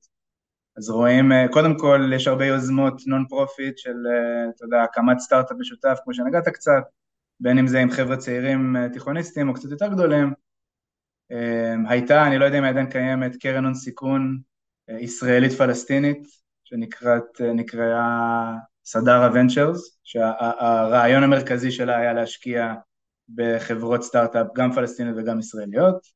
אז 0.78 0.90
רואים, 0.90 1.32
אה, 1.32 1.46
קודם 1.52 1.78
כל 1.78 2.12
יש 2.16 2.28
הרבה 2.28 2.46
יוזמות 2.46 3.02
non 3.08 3.26
profit 3.30 3.78
של, 3.78 3.96
אתה 4.56 4.66
יודע, 4.66 4.82
הקמת 4.84 5.20
סטארט-אפ 5.20 5.58
משותף, 5.60 5.98
כמו 6.04 6.14
שנגעת 6.14 6.48
קצת, 6.48 6.84
בין 7.40 7.58
אם 7.58 7.68
זה 7.68 7.80
עם 7.80 7.92
חבר'ה 7.92 8.18
צעירים 8.18 8.76
תיכוניסטים 8.94 9.50
או 9.50 9.54
קצת 9.54 9.72
יותר 9.72 9.88
גדולים. 9.88 10.34
הייתה, 11.88 12.28
אני 12.28 12.38
לא 12.38 12.46
יודע 12.46 12.58
אם 12.58 12.64
היא 12.64 12.72
עדיין 12.72 12.90
קיימת, 12.90 13.36
קרן 13.36 13.66
הון 13.66 13.74
סיכון 13.74 14.42
ישראלית 15.00 15.52
פלסטינית 15.52 16.28
שנקראה 16.64 18.58
סדרה 18.86 19.30
ונצ'רס, 19.34 20.00
שהרעיון 20.04 21.24
המרכזי 21.24 21.72
שלה 21.72 21.98
היה 21.98 22.14
להשקיע 22.14 22.74
בחברות 23.36 24.04
סטארט-אפ 24.04 24.48
גם 24.56 24.72
פלסטיניות 24.74 25.18
וגם 25.18 25.40
ישראליות. 25.40 26.08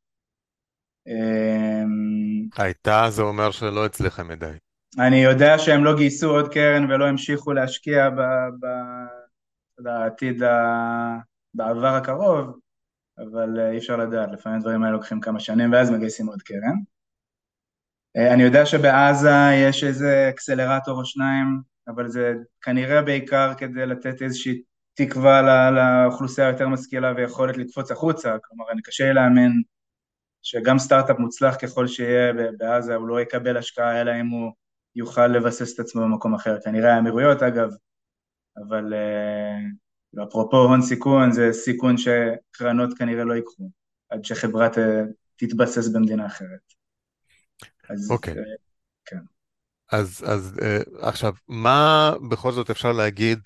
אמ, 1.08 2.48
הייתה, 2.58 3.06
זה 3.10 3.22
אומר 3.22 3.52
שלא 3.52 3.86
הצליחה 3.86 4.24
מדי. 4.24 4.52
אני 5.00 5.24
יודע 5.24 5.58
שהם 5.58 5.84
לא 5.84 5.96
גייסו 5.96 6.30
עוד 6.30 6.54
קרן 6.54 6.92
ולא 6.92 7.08
המשיכו 7.08 7.54
להשקיע 7.54 8.10
בעתיד, 9.80 10.44
בעבר 11.54 11.88
הקרוב, 11.88 12.60
אבל 13.18 13.60
אי 13.72 13.78
אפשר 13.78 13.98
לדעת, 13.98 14.30
לפעמים 14.32 14.58
הדברים 14.60 14.84
האלה 14.84 14.94
לוקחים 14.94 15.22
כמה 15.22 15.40
שנים 15.40 15.74
ואז 15.74 15.92
מגייסים 15.92 16.28
עוד 16.28 16.42
קרן. 16.42 16.76
אה, 18.18 18.34
אני 18.34 18.44
יודע 18.44 18.66
שבעזה 18.66 19.30
יש 19.54 19.84
איזה 19.84 20.30
אקסלרטור 20.30 21.00
או 21.00 21.06
שניים, 21.06 21.62
אבל 21.88 22.08
זה 22.08 22.34
כנראה 22.62 23.02
בעיקר 23.02 23.54
כדי 23.58 23.86
לתת 23.86 24.22
איזושהי 24.22 24.62
תקווה 24.94 25.72
לאוכלוסייה 25.72 26.48
היותר 26.48 26.68
משכילה 26.68 27.14
ויכולת 27.18 27.58
לקפוץ 27.58 27.92
החוצה, 27.92 28.36
כלומר 28.44 28.72
אני 28.72 28.82
קשה 28.82 29.04
לי 29.04 29.14
להאמין 29.14 29.62
שגם 30.42 30.80
סטארט-אפ 30.80 31.20
מוצלח 31.20 31.56
ככל 31.56 31.88
שיהיה 31.88 32.34
בעזה 32.58 32.96
הוא 32.96 33.08
לא 33.08 33.22
יקבל 33.22 33.58
השקעה 33.58 34.02
אלא 34.02 34.12
אם 34.22 34.28
הוא 34.28 34.52
יוכל 34.96 35.28
לבסס 35.28 35.74
את 35.74 35.80
עצמו 35.80 36.02
במקום 36.02 36.34
אחר, 36.34 36.58
כנראה 36.62 36.96
האמירויות 36.96 37.44
אגב, 37.44 37.70
אבל 38.58 38.94
uh, 38.94 40.24
אפרופו 40.24 40.58
הון 40.58 40.82
סיכון 40.82 41.32
זה 41.32 41.54
סיכון 41.54 41.96
שקרנות 41.98 42.98
כנראה 42.98 43.24
לא 43.24 43.34
ייקחו 43.34 43.70
עד 44.10 44.26
שחברה 44.26 44.68
תתבסס 45.36 45.88
במדינה 45.88 46.26
אחרת. 46.26 46.85
אז 47.90 48.12
אוקיי. 48.12 48.34
אה, 48.34 48.44
כן. 49.06 49.20
אז, 49.92 50.24
אז 50.28 50.60
אה, 50.62 50.78
עכשיו, 51.10 51.34
מה 51.48 52.12
בכל 52.30 52.52
זאת 52.52 52.70
אפשר 52.70 52.92
להגיד 52.92 53.40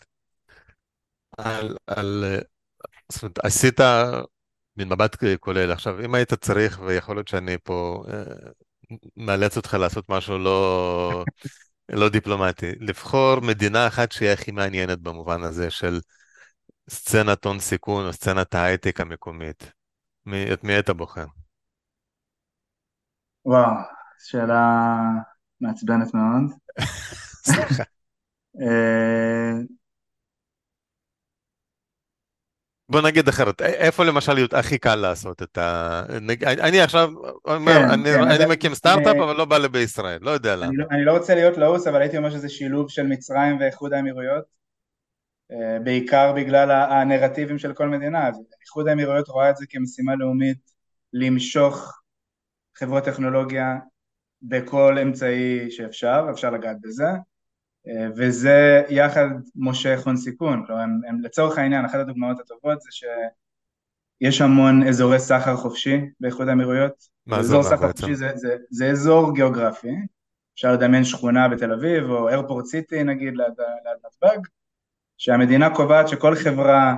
על, 1.38 1.78
על 1.88 2.24
אה, 2.28 2.40
זאת 3.12 3.24
אומרת, 3.24 3.40
עשית 3.44 3.80
מין 4.78 4.90
מבט 4.90 5.18
כולל. 5.40 5.72
עכשיו, 5.72 6.06
אם 6.06 6.16
היית 6.16 6.34
צריך, 6.34 6.80
ויכול 6.80 7.16
להיות 7.16 7.28
שאני 7.28 7.58
פה 7.64 8.04
מאלץ 9.18 9.58
אותך 9.58 9.74
לעשות 9.74 10.10
משהו 10.10 10.38
לא, 10.38 11.24
לא 11.90 12.10
דיפלומטי, 12.10 12.72
לבחור 12.80 13.40
מדינה 13.40 13.88
אחת 13.88 14.12
שהיא 14.12 14.30
הכי 14.30 14.52
מעניינת 14.52 15.00
במובן 15.00 15.44
הזה 15.44 15.70
של 15.70 16.00
סצנת 16.90 17.46
הון 17.46 17.60
סיכון 17.60 18.06
או 18.06 18.14
סצנת 18.14 18.56
ההייטק 18.56 19.02
המקומית. 19.02 19.72
מי, 20.26 20.54
את 20.54 20.64
מי 20.64 20.74
היית 20.74 20.90
בוחר? 20.90 21.26
וואו, 23.46 23.72
שאלה 24.20 24.98
מעצבנת 25.62 26.14
מאוד. 26.14 26.52
סליחה. 27.46 27.84
אה, 28.62 29.54
בוא 32.90 33.02
נגיד 33.02 33.28
אחרת, 33.28 33.62
איפה 33.62 34.04
למשל 34.04 34.32
הכי 34.52 34.78
קל 34.78 34.96
לעשות 34.96 35.42
את 35.44 35.58
ה... 35.58 36.04
אני 36.42 36.82
עכשיו 36.82 37.10
כן, 37.46 37.90
אני 37.92 38.38
כן, 38.38 38.50
מקים 38.50 38.74
סטארט-אפ, 38.74 39.08
אני- 39.08 39.24
אבל 39.24 39.36
לא 39.36 39.46
בא 39.46 39.58
לי 39.58 39.68
בישראל, 39.68 40.20
לא 40.22 40.32
יודע 40.32 40.56
למה. 40.56 40.72
לא, 40.74 40.86
אני 40.92 41.06
לא 41.06 41.18
רוצה 41.18 41.36
להיות 41.36 41.58
לעוס, 41.58 41.88
אבל 41.88 42.02
הייתי 42.02 42.18
אומר 42.18 42.30
שזה 42.30 42.50
שילוב 42.50 42.90
של 42.90 43.08
מצרים 43.08 43.60
ואיחוד 43.60 43.94
האמירויות, 43.94 44.44
אה, 45.52 45.80
בעיקר 45.84 46.34
בגלל 46.36 46.72
הנרטיבים 46.72 47.58
של 47.60 47.74
כל 47.74 47.90
מדינה. 47.90 48.28
אז 48.28 48.36
איחוד 48.62 48.88
האמירויות 48.88 49.28
רואה 49.28 49.50
את 49.50 49.58
זה 49.58 49.66
כמשימה 49.70 50.16
לאומית 50.16 50.58
למשוך 51.14 52.02
חברות 52.78 53.04
טכנולוגיה 53.04 53.76
בכל 54.42 54.98
אמצעי 54.98 55.72
שאפשר, 55.72 56.28
אפשר 56.32 56.50
לגעת 56.50 56.78
בזה, 56.82 57.08
אה, 57.88 58.08
וזה 58.16 58.84
יחד 58.90 59.28
מושך 59.56 60.02
הון 60.06 60.18
סיכון. 60.18 60.64
כלומר, 60.66 60.82
הם, 60.82 61.02
הם, 61.08 61.22
לצורך 61.22 61.58
העניין, 61.58 61.86
אחת 61.86 62.00
הדוגמאות 62.00 62.40
הטובות 62.40 62.82
זה 62.82 62.90
שיש 62.92 64.42
המון 64.42 64.88
אזורי 64.88 65.20
סחר 65.20 65.56
חופשי 65.56 66.02
באיחוד 66.20 66.48
האמירויות. 66.48 66.94
מה 67.28 67.36
זה 67.36 67.42
אזור 67.42 67.64
סחר 67.64 67.88
בעצם? 67.88 68.02
חופשי 68.02 68.16
זה, 68.16 68.32
זה, 68.36 68.56
זה 68.70 68.90
אזור 68.90 69.34
גיאוגרפי, 69.36 69.96
אפשר 70.54 70.74
לדמיין 70.74 71.04
שכונה 71.04 71.48
בתל 71.48 71.74
אביב 71.74 72.04
או 72.04 72.30
איירפורט 72.30 72.66
סיטי 72.66 73.04
נגיד 73.04 73.34
ליד 73.38 73.54
נתב"ג, 74.06 74.40
שהמדינה 75.18 75.76
קובעת 75.76 76.08
שכל 76.08 76.36
חברה 76.36 76.96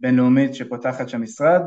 בינלאומית 0.00 0.54
שפותחת 0.54 1.08
שם 1.08 1.22
משרד, 1.22 1.62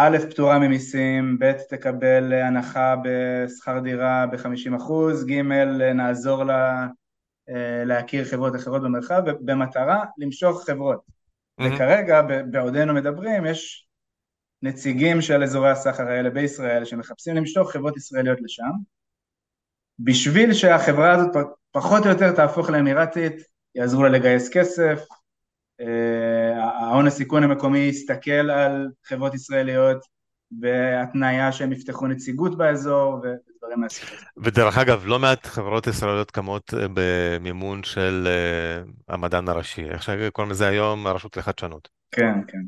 א', 0.00 0.18
פטורה 0.30 0.58
ממיסים, 0.58 1.38
ב', 1.40 1.52
תקבל 1.52 2.32
הנחה 2.32 2.94
בשכר 3.04 3.78
דירה 3.78 4.26
ב-50%, 4.26 4.92
ג', 5.26 5.32
נעזור 5.94 6.44
לה 6.44 6.86
אה, 7.48 7.84
להכיר 7.84 8.24
חברות 8.24 8.56
אחרות 8.56 8.82
במרחב, 8.82 9.22
במטרה 9.40 10.04
למשוך 10.18 10.64
חברות. 10.66 11.00
מהמם. 11.58 11.74
וכרגע, 11.74 12.22
בעודנו 12.50 12.94
מדברים, 12.94 13.46
יש 13.46 13.88
נציגים 14.62 15.20
של 15.20 15.42
אזורי 15.42 15.70
הסחר 15.70 16.08
האלה 16.08 16.30
בישראל 16.30 16.84
שמחפשים 16.84 17.36
למשוך 17.36 17.72
חברות 17.72 17.96
ישראליות 17.96 18.38
לשם, 18.40 18.70
בשביל 19.98 20.52
שהחברה 20.52 21.12
הזאת 21.12 21.36
פחות 21.72 22.04
או 22.04 22.08
יותר 22.08 22.32
תהפוך 22.32 22.70
לאמירתית, 22.70 23.34
יעזרו 23.74 24.02
לה 24.02 24.08
לגייס 24.08 24.48
כסף, 24.52 25.04
ההון 26.56 27.06
הסיכון 27.06 27.42
המקומי 27.42 27.78
יסתכל 27.78 28.50
על 28.50 28.88
חברות 29.04 29.34
ישראליות 29.34 29.98
בהתניה 30.50 31.52
שהם 31.52 31.72
יפתחו 31.72 32.06
נציגות 32.06 32.58
באזור 32.58 33.14
ודברים 33.14 33.80
מהסוג 33.80 34.08
הזה. 34.12 34.24
ודרך 34.36 34.78
אגב, 34.78 35.02
לא 35.06 35.18
מעט 35.18 35.46
חברות 35.46 35.86
ישראליות 35.86 36.30
קמות 36.30 36.74
אה, 36.74 36.86
במימון 36.94 37.82
של 37.82 38.28
אה, 38.28 39.14
המדען 39.14 39.48
הראשי, 39.48 39.84
איך 39.90 40.02
שקוראים 40.02 40.50
לזה 40.50 40.68
היום, 40.68 41.06
הרשות 41.06 41.36
לחדשנות. 41.36 41.88
כן, 42.10 42.34
כן. 42.48 42.62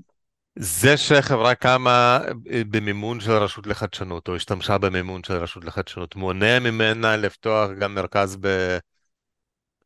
זה 0.58 0.96
שחברה 0.96 1.54
קמה 1.54 2.20
אה, 2.52 2.62
במימון 2.70 3.20
של 3.20 3.30
הרשות 3.30 3.66
לחדשנות, 3.66 4.28
או 4.28 4.36
השתמשה 4.36 4.78
במימון 4.78 5.24
של 5.24 5.34
הרשות 5.34 5.64
לחדשנות, 5.64 6.16
מונע 6.16 6.58
ממנה 6.58 7.16
לפתוח 7.16 7.70
גם 7.78 7.94
מרכז 7.94 8.36
ב... 8.40 8.78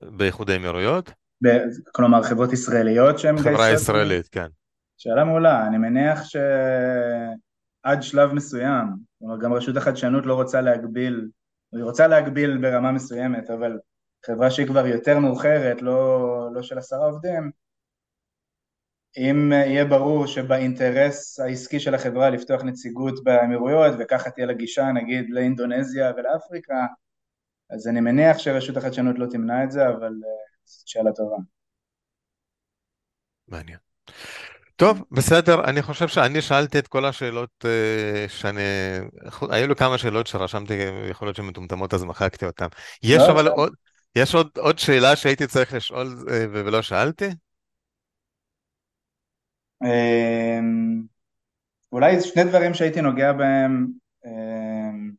באיחוד 0.02 0.50
האמירויות? 0.50 1.10
כלומר 1.92 2.22
חברות 2.22 2.52
ישראליות 2.52 3.18
שהן 3.18 3.38
חברה 3.38 3.52
מגייסות? 3.52 3.82
ישראלית, 3.82 4.28
כן. 4.28 4.46
שאלה 4.96 5.24
מעולה, 5.24 5.66
אני 5.66 5.78
מניח 5.78 6.24
שעד 6.24 8.02
שלב 8.02 8.32
מסוים, 8.32 8.86
כלומר 9.18 9.38
גם 9.38 9.52
רשות 9.52 9.76
החדשנות 9.76 10.26
לא 10.26 10.34
רוצה 10.34 10.60
להגביל, 10.60 11.28
היא 11.72 11.82
רוצה 11.82 12.06
להגביל 12.06 12.58
ברמה 12.58 12.92
מסוימת, 12.92 13.50
אבל 13.50 13.78
חברה 14.26 14.50
שהיא 14.50 14.66
כבר 14.66 14.86
יותר 14.86 15.18
מאוחרת, 15.18 15.82
לא, 15.82 16.48
לא 16.52 16.62
של 16.62 16.78
עשרה 16.78 17.06
עובדים, 17.06 17.50
אם 19.16 19.52
יהיה 19.52 19.84
ברור 19.84 20.26
שבאינטרס 20.26 21.40
העסקי 21.40 21.80
של 21.80 21.94
החברה 21.94 22.30
לפתוח 22.30 22.62
נציגות 22.62 23.24
באמירויות 23.24 23.94
וככה 23.98 24.30
תהיה 24.30 24.46
לה 24.46 24.52
גישה 24.52 24.92
נגיד 24.92 25.30
לאינדונזיה 25.30 26.12
ולאפריקה, 26.16 26.86
אז 27.70 27.88
אני 27.88 28.00
מניח 28.00 28.38
שרשות 28.38 28.76
החדשנות 28.76 29.18
לא 29.18 29.26
תמנע 29.26 29.64
את 29.64 29.70
זה, 29.70 29.88
אבל 29.88 30.12
אה, 30.24 30.43
שאלה 30.66 31.12
טובה. 31.12 31.36
מעניין. 33.48 33.78
טוב, 34.76 35.04
בסדר, 35.10 35.64
אני 35.64 35.82
חושב 35.82 36.08
שאני 36.08 36.42
שאלתי 36.42 36.78
את 36.78 36.86
כל 36.86 37.04
השאלות 37.04 37.64
אה, 37.64 38.28
שאני... 38.28 38.60
היו 39.50 39.68
לי 39.68 39.74
כמה 39.74 39.98
שאלות 39.98 40.26
שרשמתי, 40.26 40.74
יכול 41.10 41.28
להיות 41.28 41.36
שהן 41.36 41.46
מטומטמות 41.46 41.94
אז 41.94 42.04
מחקתי 42.04 42.46
אותן. 42.46 42.66
יש 43.02 43.18
לא, 43.18 43.30
אבל 43.32 43.42
בסדר. 43.42 43.54
עוד, 43.54 43.74
יש 44.16 44.34
עוד, 44.34 44.50
עוד 44.58 44.78
שאלה 44.78 45.16
שהייתי 45.16 45.46
צריך 45.46 45.74
לשאול 45.74 46.06
אה, 46.30 46.44
ולא 46.50 46.82
שאלתי? 46.82 47.28
אמ, 49.84 51.02
אולי 51.92 52.20
שני 52.20 52.44
דברים 52.44 52.74
שהייתי 52.74 53.00
נוגע 53.00 53.32
בהם, 53.32 53.86
אמ, 54.24 55.10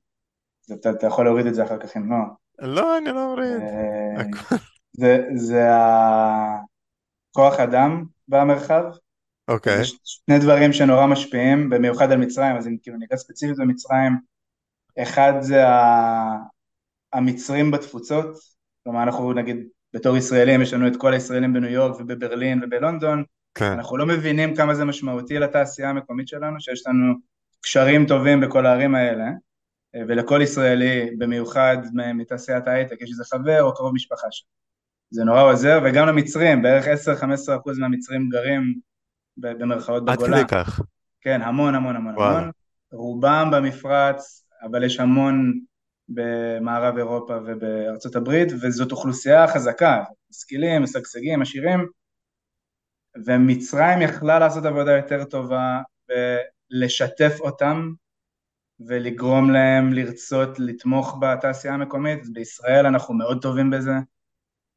אתה, 0.74 0.90
אתה 0.90 1.08
יכול 1.08 1.26
להוריד 1.26 1.46
את 1.46 1.56
זה 1.56 1.64
אחר 1.64 1.78
כך 1.80 1.98
אם 1.98 2.12
לא, 2.12 2.18
לא, 2.60 2.98
אני 2.98 3.10
לא 3.10 3.28
מוריד. 3.28 3.62
זה, 4.98 5.18
זה 5.36 5.62
הכוח 7.32 7.60
אדם 7.60 8.06
במרחב, 8.28 8.84
אוקיי, 9.48 9.78
זה 9.78 9.86
ש- 9.86 9.98
שני 10.04 10.40
דברים 10.40 10.74
שנורא 10.74 11.06
משפיעים, 11.06 11.70
במיוחד 11.70 12.12
על 12.12 12.18
מצרים, 12.18 12.56
אז 12.56 12.68
אם 12.68 12.78
כאילו 12.82 12.98
ניגע 12.98 13.18
ספציפית 13.18 13.58
במצרים, 13.58 14.14
אחד 15.02 15.34
זה 15.42 15.68
ה- 15.68 16.38
המצרים 17.14 17.72
בתפוצות, 17.72 18.38
כלומר 18.84 19.04
אנחנו 19.04 19.34
נגיד 19.34 19.58
בתור 19.94 20.18
ישראלים 20.18 20.62
יש 20.62 20.74
לנו 20.74 20.88
את 20.88 20.96
כל 20.98 21.14
הישראלים 21.14 21.54
בניו 21.54 21.70
יורק 21.70 22.00
ובברלין 22.00 22.64
ובלונדון, 22.64 23.24
כן. 23.56 23.72
אנחנו 23.72 23.98
לא 23.98 24.06
מבינים 24.06 24.56
כמה 24.56 24.76
זה 24.76 24.86
משמעותי 24.86 25.40
לתעשייה 25.40 25.90
המקומית 25.90 26.28
שלנו, 26.28 26.62
שיש 26.62 26.88
לנו 26.88 27.14
קשרים 27.62 28.06
טובים 28.08 28.42
בכל 28.42 28.66
הערים 28.66 28.96
האלה, 28.96 29.26
ולכל 30.08 30.40
ישראלי, 30.44 31.10
במיוחד 31.18 31.78
מתעשיית 31.94 32.68
ההייטק, 32.68 33.02
יש 33.02 33.10
איזה 33.10 33.24
חבר 33.26 33.64
או 33.64 33.74
קרוב 33.74 33.94
משפחה 33.94 34.28
שם. 34.32 34.46
זה 35.12 35.24
נורא 35.24 35.42
עוזר, 35.42 35.80
וגם 35.86 36.08
למצרים, 36.08 36.62
בערך 36.62 36.86
10-15% 36.86 37.80
מהמצרים 37.80 38.30
גרים 38.30 38.80
במרכאות 39.38 40.10
עד 40.10 40.16
בגולה. 40.16 40.38
כדי 40.38 40.48
כך. 40.48 40.82
כן, 41.22 41.42
המון 41.42 41.76
המון 41.76 41.96
המון 41.96 42.16
וואלה. 42.16 42.38
המון. 42.38 42.52
רובם 42.92 43.50
במפרץ, 43.52 44.48
אבל 44.64 44.84
יש 44.84 45.00
המון 45.00 45.60
במערב 46.10 46.98
אירופה 46.98 47.38
ובארצות 47.46 48.16
הברית, 48.16 48.48
וזאת 48.62 48.92
אוכלוסייה 48.92 49.48
חזקה, 49.48 50.04
משכילים, 50.30 50.84
משגשגים, 50.84 51.42
עשירים, 51.42 51.88
ומצרים 53.26 54.02
יכלה 54.02 54.40
לעשות 54.40 54.66
עבודה 54.66 54.92
יותר 54.92 55.24
טובה 55.24 55.82
ולשתף 56.10 57.38
אותם 57.40 57.92
ולגרום 58.88 59.52
להם 59.52 59.94
לרצות 59.94 60.60
לתמוך 60.60 61.18
בתעשייה 61.22 61.74
המקומית, 61.74 62.30
בישראל 62.34 62.86
אנחנו 62.86 63.14
מאוד 63.14 63.42
טובים 63.42 63.70
בזה, 63.70 63.94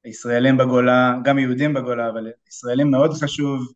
ישראלים 0.04 0.56
בגולה, 0.56 1.14
גם 1.24 1.38
יהודים 1.38 1.74
בגולה, 1.74 2.08
אבל 2.08 2.30
ישראלים 2.48 2.90
מאוד 2.90 3.12
חשוב 3.12 3.72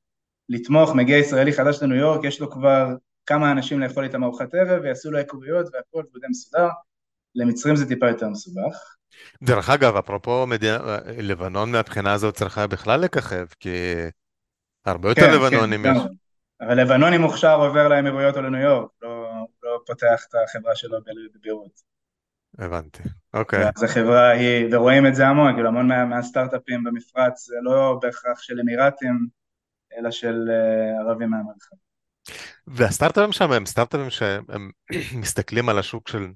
לתמוך, 0.48 0.94
מגיע 0.94 1.18
ישראלי 1.18 1.52
חדש 1.52 1.82
לניו 1.82 1.96
יורק, 1.96 2.24
יש 2.24 2.40
לו 2.40 2.50
כבר 2.50 2.88
כמה 3.26 3.52
אנשים 3.52 3.80
לאכול 3.80 4.04
איתם 4.04 4.24
ארוחת 4.24 4.54
ערב, 4.54 4.82
ויעשו 4.82 5.10
לו 5.10 5.18
היכרויות 5.18 5.66
והכל, 5.66 6.02
והוא 6.10 6.20
די 6.20 6.26
מסודר, 6.30 6.68
למצרים 7.34 7.76
זה 7.76 7.88
טיפה 7.88 8.08
יותר 8.08 8.28
מסובך. 8.28 8.96
דרך 9.42 9.70
אגב, 9.70 9.96
אפרופו 9.96 10.46
מדינה, 10.46 10.98
לבנון 11.18 11.72
מהבחינה 11.72 12.12
הזאת 12.12 12.34
צריכה 12.34 12.66
בכלל 12.66 13.00
לככב, 13.00 13.46
כי 13.60 13.94
הרבה 14.84 15.08
יותר 15.08 15.20
כן, 15.20 15.34
לבנונים 15.34 15.82
כן, 15.82 15.94
יש. 15.96 16.02
אבל 16.60 16.80
לבנוני 16.80 17.18
מוכשר 17.18 17.54
עובר 17.54 17.88
לאמירויות 17.88 18.36
או 18.36 18.42
לניו 18.42 18.60
יורק, 18.60 18.90
לא, 19.02 19.26
לא 19.62 19.80
פותח 19.86 20.24
את 20.28 20.34
החברה 20.44 20.76
שלו 20.76 20.98
בביירות. 21.34 21.91
הבנתי, 22.58 23.02
אוקיי. 23.34 23.68
אז 23.76 23.82
החברה 23.82 24.30
היא, 24.30 24.66
ורואים 24.70 25.06
את 25.06 25.14
זה 25.14 25.26
המון, 25.28 25.54
כאילו 25.54 25.68
המון 25.68 25.88
מה, 25.88 26.04
מהסטארט-אפים 26.04 26.84
במפרץ 26.84 27.46
זה 27.46 27.54
לא 27.62 27.98
בהכרח 28.02 28.38
של 28.42 28.60
אמירתים, 28.60 29.26
אלא 29.98 30.10
של 30.10 30.48
אה, 30.50 31.00
ערבים 31.00 31.30
מהמרחב. 31.30 31.76
והסטארט-אפים 32.66 33.32
שם 33.32 33.52
הם 33.52 33.66
סטארט-אפים 33.66 34.10
שהם 34.10 34.70
מסתכלים 35.22 35.68
על 35.68 35.78
השוק 35.78 36.08
של, 36.08 36.26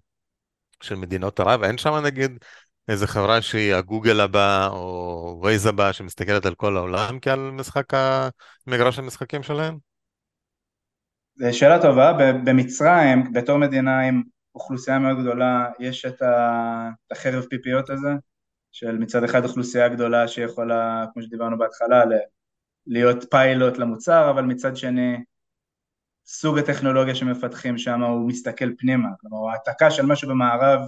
של 0.83 0.95
מדינות 0.95 1.41
ערב, 1.41 1.63
אין 1.63 1.79
שם 1.79 1.95
נגיד 1.95 2.39
איזה 2.89 3.07
חברה 3.07 3.43
שהיא 3.43 3.75
הגוגל 3.75 4.21
הבא 4.21 4.69
או 4.69 5.41
וייז 5.43 5.67
הבא 5.67 5.93
שמסתכלת 5.93 6.47
על 6.47 6.55
כל 6.55 6.77
העולם 6.77 7.19
כעל 7.23 7.51
משחק 7.51 7.95
ה... 7.95 8.29
מגרש 8.67 8.99
המשחקים 8.99 9.43
שלהם? 9.43 9.79
זו 11.37 11.59
שאלה 11.59 11.83
טובה, 11.83 12.13
במצרים, 12.45 13.33
בתור 13.33 13.59
מדינה 13.59 14.01
עם 14.01 14.23
אוכלוסייה 14.57 14.99
מאוד 14.99 15.21
גדולה, 15.21 15.69
יש 15.79 16.05
את 16.05 16.23
החרב 17.11 17.45
פיפיות 17.51 17.91
הזה, 17.91 18.11
של 18.73 18.99
מצד 18.99 19.25
אחד 19.25 19.45
אוכלוסייה 19.45 19.89
גדולה 19.89 20.29
שיכולה, 20.29 21.05
כמו 21.13 21.23
שדיברנו 21.23 21.59
בהתחלה, 21.59 22.05
להיות 22.87 23.25
פיילוט 23.31 23.79
למוצר, 23.79 24.31
אבל 24.31 24.43
מצד 24.43 24.77
שני, 24.77 25.17
סוג 26.27 26.59
הטכנולוגיה 26.59 27.15
שמפתחים 27.15 27.79
שם 27.79 28.03
הוא 28.03 28.29
מסתכל 28.29 28.77
פנימה, 28.79 29.09
כלומר 29.21 29.39
הוא 29.39 29.51
העתקה 29.51 29.91
של 29.91 30.07
משהו 30.07 30.29
במערב 30.29 30.81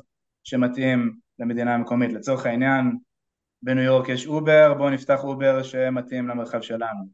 שמתאים 0.45 1.17
למדינה 1.39 1.75
המקומית. 1.75 2.13
לצורך 2.13 2.47
העניין, 2.47 2.99
בניו 3.63 3.83
יורק 3.85 4.09
יש 4.09 4.27
אובר, 4.27 4.75
בואו 4.75 4.91
נפתח 4.91 5.25
אובר 5.25 5.63
שמתאים 5.63 6.29
למרחב 6.29 6.61
שלנו. 6.61 7.05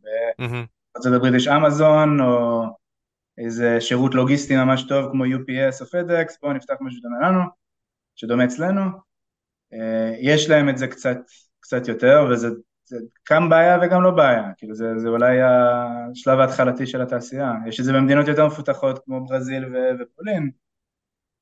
בארצות 0.94 1.12
הברית 1.12 1.34
יש 1.34 1.48
אמזון, 1.48 2.20
או 2.20 2.62
איזה 3.38 3.80
שירות 3.80 4.14
לוגיסטי 4.14 4.56
ממש 4.56 4.82
טוב 4.88 5.12
כמו 5.12 5.24
UPS 5.24 5.80
או 5.80 5.86
FedEx, 5.86 6.36
בואו 6.42 6.52
נפתח 6.52 6.74
משהו 6.80 6.98
שדומה 6.98 7.30
לנו, 7.30 7.40
שדומה 8.14 8.44
אצלנו. 8.44 8.80
אה, 9.72 10.14
יש 10.20 10.48
להם 10.48 10.68
את 10.68 10.78
זה 10.78 10.86
קצת, 10.86 11.18
קצת 11.60 11.88
יותר, 11.88 12.26
וזה 12.30 12.48
גם 13.30 13.48
בעיה 13.48 13.78
וגם 13.82 14.02
לא 14.02 14.10
בעיה, 14.10 14.50
כאילו 14.56 14.74
זה, 14.74 14.98
זה 14.98 15.08
אולי 15.08 15.38
השלב 15.42 16.38
ההתחלתי 16.38 16.86
של 16.86 17.02
התעשייה. 17.02 17.52
יש 17.66 17.80
את 17.80 17.84
זה 17.84 17.92
במדינות 17.92 18.28
יותר 18.28 18.46
מפותחות 18.46 19.04
כמו 19.04 19.26
ברזיל 19.26 19.64
ו- 19.64 20.02
ופולין. 20.02 20.50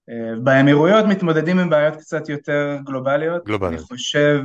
אה, 0.09 0.41
באמירויות 0.45 1.05
מתמודדים 1.09 1.59
עם 1.59 1.71
בעיות 1.71 1.97
קצת 1.97 2.29
יותר 2.29 2.77
גלובליות. 2.85 3.45
גלובליות. 3.45 3.75
אני 3.75 3.83
חושב 3.83 4.43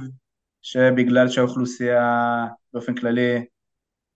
שבגלל 0.61 1.29
שהאוכלוסייה 1.29 2.45
באופן 2.73 2.95
כללי 2.95 3.45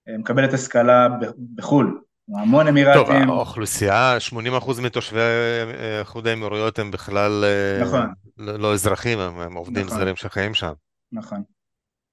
אה, 0.08 0.18
מקבלת 0.18 0.54
השכלה 0.54 1.08
בחו"ל, 1.56 2.02
המון 2.36 2.68
אמירתים. 2.68 3.02
טוב, 3.04 3.12
האוכלוסייה, 3.12 4.18
80% 4.62 4.82
מתושבי 4.82 5.20
אה, 5.20 6.00
איחוד 6.00 6.28
האמירויות 6.28 6.80
הם 6.80 6.92
בכלל 6.92 7.44
נכון. 7.82 8.14
לא, 8.38 8.60
לא 8.60 8.74
אזרחים, 8.74 9.20
הם, 9.20 9.40
הם 9.40 9.54
עובדים 9.54 9.86
נכון. 9.86 9.98
זרים 9.98 10.16
שחיים 10.16 10.54
שם. 10.54 10.74
נכון. 11.12 11.44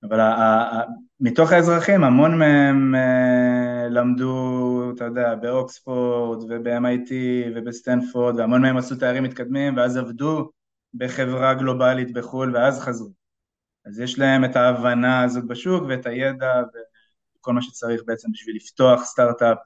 אבל 0.03 0.21
מתוך 1.21 1.53
האזרחים, 1.53 2.05
המון 2.05 2.38
מהם 2.38 2.94
אה, 2.94 3.88
למדו, 3.90 4.92
אתה 4.97 5.05
יודע, 5.05 5.35
באוקספורד 5.35 6.42
וב-MIT 6.51 7.12
ובסטנפורד, 7.55 8.37
והמון 8.37 8.62
מהם 8.62 8.77
עשו 8.77 8.97
תארים 8.97 9.23
מתקדמים, 9.23 9.77
ואז 9.77 9.97
עבדו 9.97 10.51
בחברה 10.94 11.55
גלובלית 11.55 12.12
בחו"ל, 12.12 12.57
ואז 12.57 12.81
חזרו. 12.81 13.11
אז 13.87 14.01
יש 14.01 14.18
להם 14.18 14.44
את 14.44 14.57
ההבנה 14.57 15.23
הזאת 15.23 15.47
בשוק 15.47 15.85
ואת 15.88 16.07
הידע 16.07 16.62
וכל 17.38 17.53
מה 17.53 17.62
שצריך 17.62 18.03
בעצם 18.07 18.33
בשביל 18.33 18.57
לפתוח 18.57 19.05
סטארט-אפ, 19.05 19.59
אה, 19.59 19.62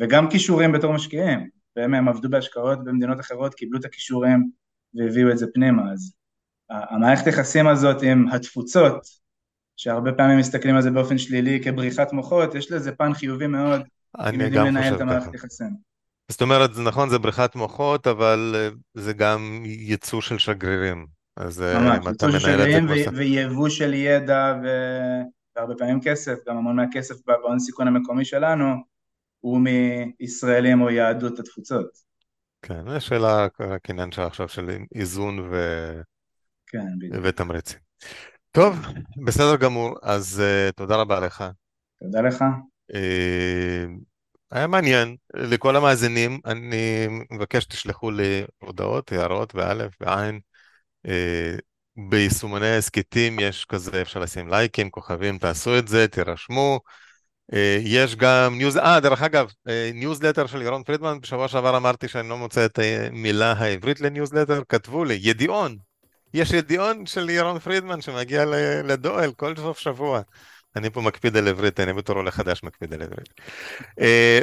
וגם 0.00 0.30
כישורים 0.30 0.72
בתור 0.72 0.92
משקיעים. 0.92 1.48
והם 1.76 1.94
הם 1.94 2.08
עבדו 2.08 2.28
בהשקעות 2.28 2.84
במדינות 2.84 3.20
אחרות, 3.20 3.54
קיבלו 3.54 3.78
את 3.78 3.84
הכישורים 3.84 4.50
והביאו 4.94 5.30
את 5.30 5.38
זה 5.38 5.46
פנימה. 5.54 5.92
אז 5.92 6.12
המערכת 6.70 7.26
יחסים 7.26 7.66
הזאת 7.66 8.02
עם 8.02 8.28
התפוצות, 8.28 9.06
שהרבה 9.76 10.12
פעמים 10.12 10.38
מסתכלים 10.38 10.76
על 10.76 10.82
זה 10.82 10.90
באופן 10.90 11.18
שלילי 11.18 11.60
כבריחת 11.64 12.12
מוחות, 12.12 12.54
יש 12.54 12.72
לזה 12.72 12.92
פן 12.92 13.14
חיובי 13.14 13.46
מאוד, 13.46 13.80
אם 14.28 14.40
יודעים 14.40 14.64
לנהל 14.64 14.94
את 14.94 15.00
המערכת 15.00 15.34
יחסים. 15.34 15.76
זאת 16.28 16.42
אומרת, 16.42 16.74
זה 16.74 16.82
נכון, 16.82 17.08
זה 17.08 17.18
בריחת 17.18 17.56
מוחות, 17.56 18.06
אבל 18.06 18.54
אה, 18.54 18.68
זה 18.94 19.12
גם 19.12 19.62
ייצוא 19.64 20.20
של 20.20 20.38
שגרירים. 20.38 21.06
אז 21.36 21.62
אה, 21.62 21.78
ממש, 21.78 22.06
ייצוא 22.06 22.30
של 22.30 22.38
שגרירים 22.38 22.86
ויבוא 23.14 23.68
של 23.68 23.94
ידע 23.94 24.54
ו... 24.62 24.66
והרבה 25.56 25.74
פעמים 25.78 26.00
כסף, 26.00 26.34
גם 26.48 26.56
המון 26.56 26.76
מהכסף 26.76 27.14
בהון 27.26 27.58
סיכון 27.58 27.88
המקומי 27.88 28.24
שלנו 28.24 28.64
הוא 29.40 29.60
מישראלים 30.20 30.80
או 30.80 30.90
יהדות 30.90 31.38
התפוצות. 31.38 31.88
כן, 32.62 32.90
זו 32.90 33.00
שאלה 33.00 33.46
רק 33.60 33.90
עניין 33.90 34.10
עכשיו 34.16 34.48
של 34.48 34.70
איזון 34.94 35.38
ו... 35.38 35.56
כן, 36.66 37.18
ותמריצים. 37.22 37.78
טוב, 38.50 38.76
בסדר 39.24 39.56
גמור, 39.56 39.96
אז 40.02 40.42
uh, 40.42 40.72
תודה 40.72 40.96
רבה 40.96 41.20
לך. 41.20 41.44
תודה 42.00 42.20
לך. 42.20 42.44
Uh, 42.92 42.96
היה 44.50 44.66
מעניין. 44.66 45.16
לכל 45.34 45.76
המאזינים, 45.76 46.40
אני 46.46 47.08
מבקש 47.30 47.62
שתשלחו 47.62 48.10
לי 48.10 48.44
הודעות, 48.58 49.12
הערות, 49.12 49.54
באלף, 49.54 49.92
בעין. 50.00 50.40
אה, 51.06 51.10
ביישומוני 52.08 52.66
ההסכתים 52.66 53.40
יש 53.40 53.64
כזה, 53.64 54.02
אפשר 54.02 54.20
לשים 54.20 54.48
לייקים, 54.48 54.90
כוכבים, 54.90 55.38
תעשו 55.38 55.78
את 55.78 55.88
זה, 55.88 56.08
תירשמו. 56.08 56.80
אה, 57.52 57.56
יש 57.84 58.16
גם 58.16 58.58
ניוז... 58.58 58.76
אה, 58.76 59.00
דרך 59.00 59.22
אגב, 59.22 59.50
ניוזלטר 59.94 60.46
של 60.46 60.62
ירון 60.62 60.82
פרידמן, 60.82 61.20
בשבוע 61.20 61.48
שעבר 61.48 61.76
אמרתי 61.76 62.08
שאני 62.08 62.28
לא 62.28 62.36
מוצא 62.36 62.64
את 62.64 62.78
המילה 62.82 63.52
העברית 63.52 64.00
לניוזלטר, 64.00 64.62
כתבו 64.68 65.04
לי, 65.04 65.18
ידיעון. 65.22 65.76
יש 66.34 66.52
ידיעון 66.52 67.06
של 67.06 67.30
ירון 67.30 67.58
פרידמן 67.58 68.00
שמגיע 68.00 68.44
לדואל 68.84 69.32
כל 69.32 69.56
סוף 69.56 69.78
שבוע. 69.78 70.20
אני 70.76 70.90
פה 70.90 71.00
מקפיד 71.00 71.36
על 71.36 71.48
עברית, 71.48 71.80
אני 71.80 71.92
בתור 71.92 72.16
עולה 72.16 72.30
חדש 72.30 72.62
מקפיד 72.62 72.94
על 72.94 73.02
עברית. 73.02 73.28
אה, 74.00 74.40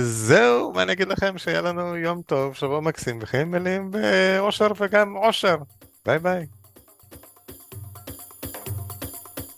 וזהו, 0.00 0.72
מה 0.72 0.82
אני 0.82 0.92
אגיד 0.92 1.08
לכם? 1.08 1.38
שיהיה 1.38 1.60
לנו 1.60 1.96
יום 1.96 2.22
טוב, 2.22 2.54
שבוע 2.54 2.80
מקסים 2.80 3.18
וחיים 3.22 3.50
מלאים 3.50 3.90
באושר 3.90 4.68
וגם 4.76 5.14
עושר. 5.14 5.56
ביי 6.06 6.18
ביי. 6.18 6.46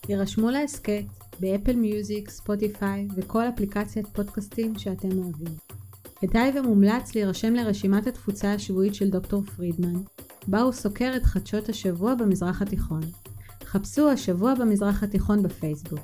הירשמו 0.09 0.51
להסכת 0.51 1.26
באפל 1.41 1.77
מיוזיק, 1.77 2.31
ספוטיפיי 2.31 3.09
וכל 3.17 3.43
אפליקציית 3.49 4.07
פודקאסטים 4.07 4.79
שאתם 4.79 5.19
אוהבים. 5.19 5.55
כדאי 6.21 6.53
ומומלץ 6.59 7.15
להירשם 7.15 7.55
לרשימת 7.55 8.07
התפוצה 8.07 8.53
השבועית 8.53 8.95
של 8.95 9.11
דוקטור 9.11 9.43
פרידמן, 9.43 10.01
בה 10.47 10.61
הוא 10.61 10.73
סוקר 10.73 11.13
את 11.17 11.25
חדשות 11.25 11.69
השבוע 11.69 12.15
במזרח 12.15 12.63
התיכון. 12.63 13.01
חפשו 13.65 14.11
השבוע 14.11 14.55
במזרח 14.55 15.03
התיכון 15.03 15.43
בפייסבוק. 15.43 16.01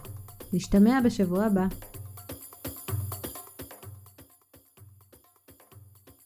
נשתמע 0.53 1.01
בשבוע 1.05 1.45
הבא. 1.45 1.66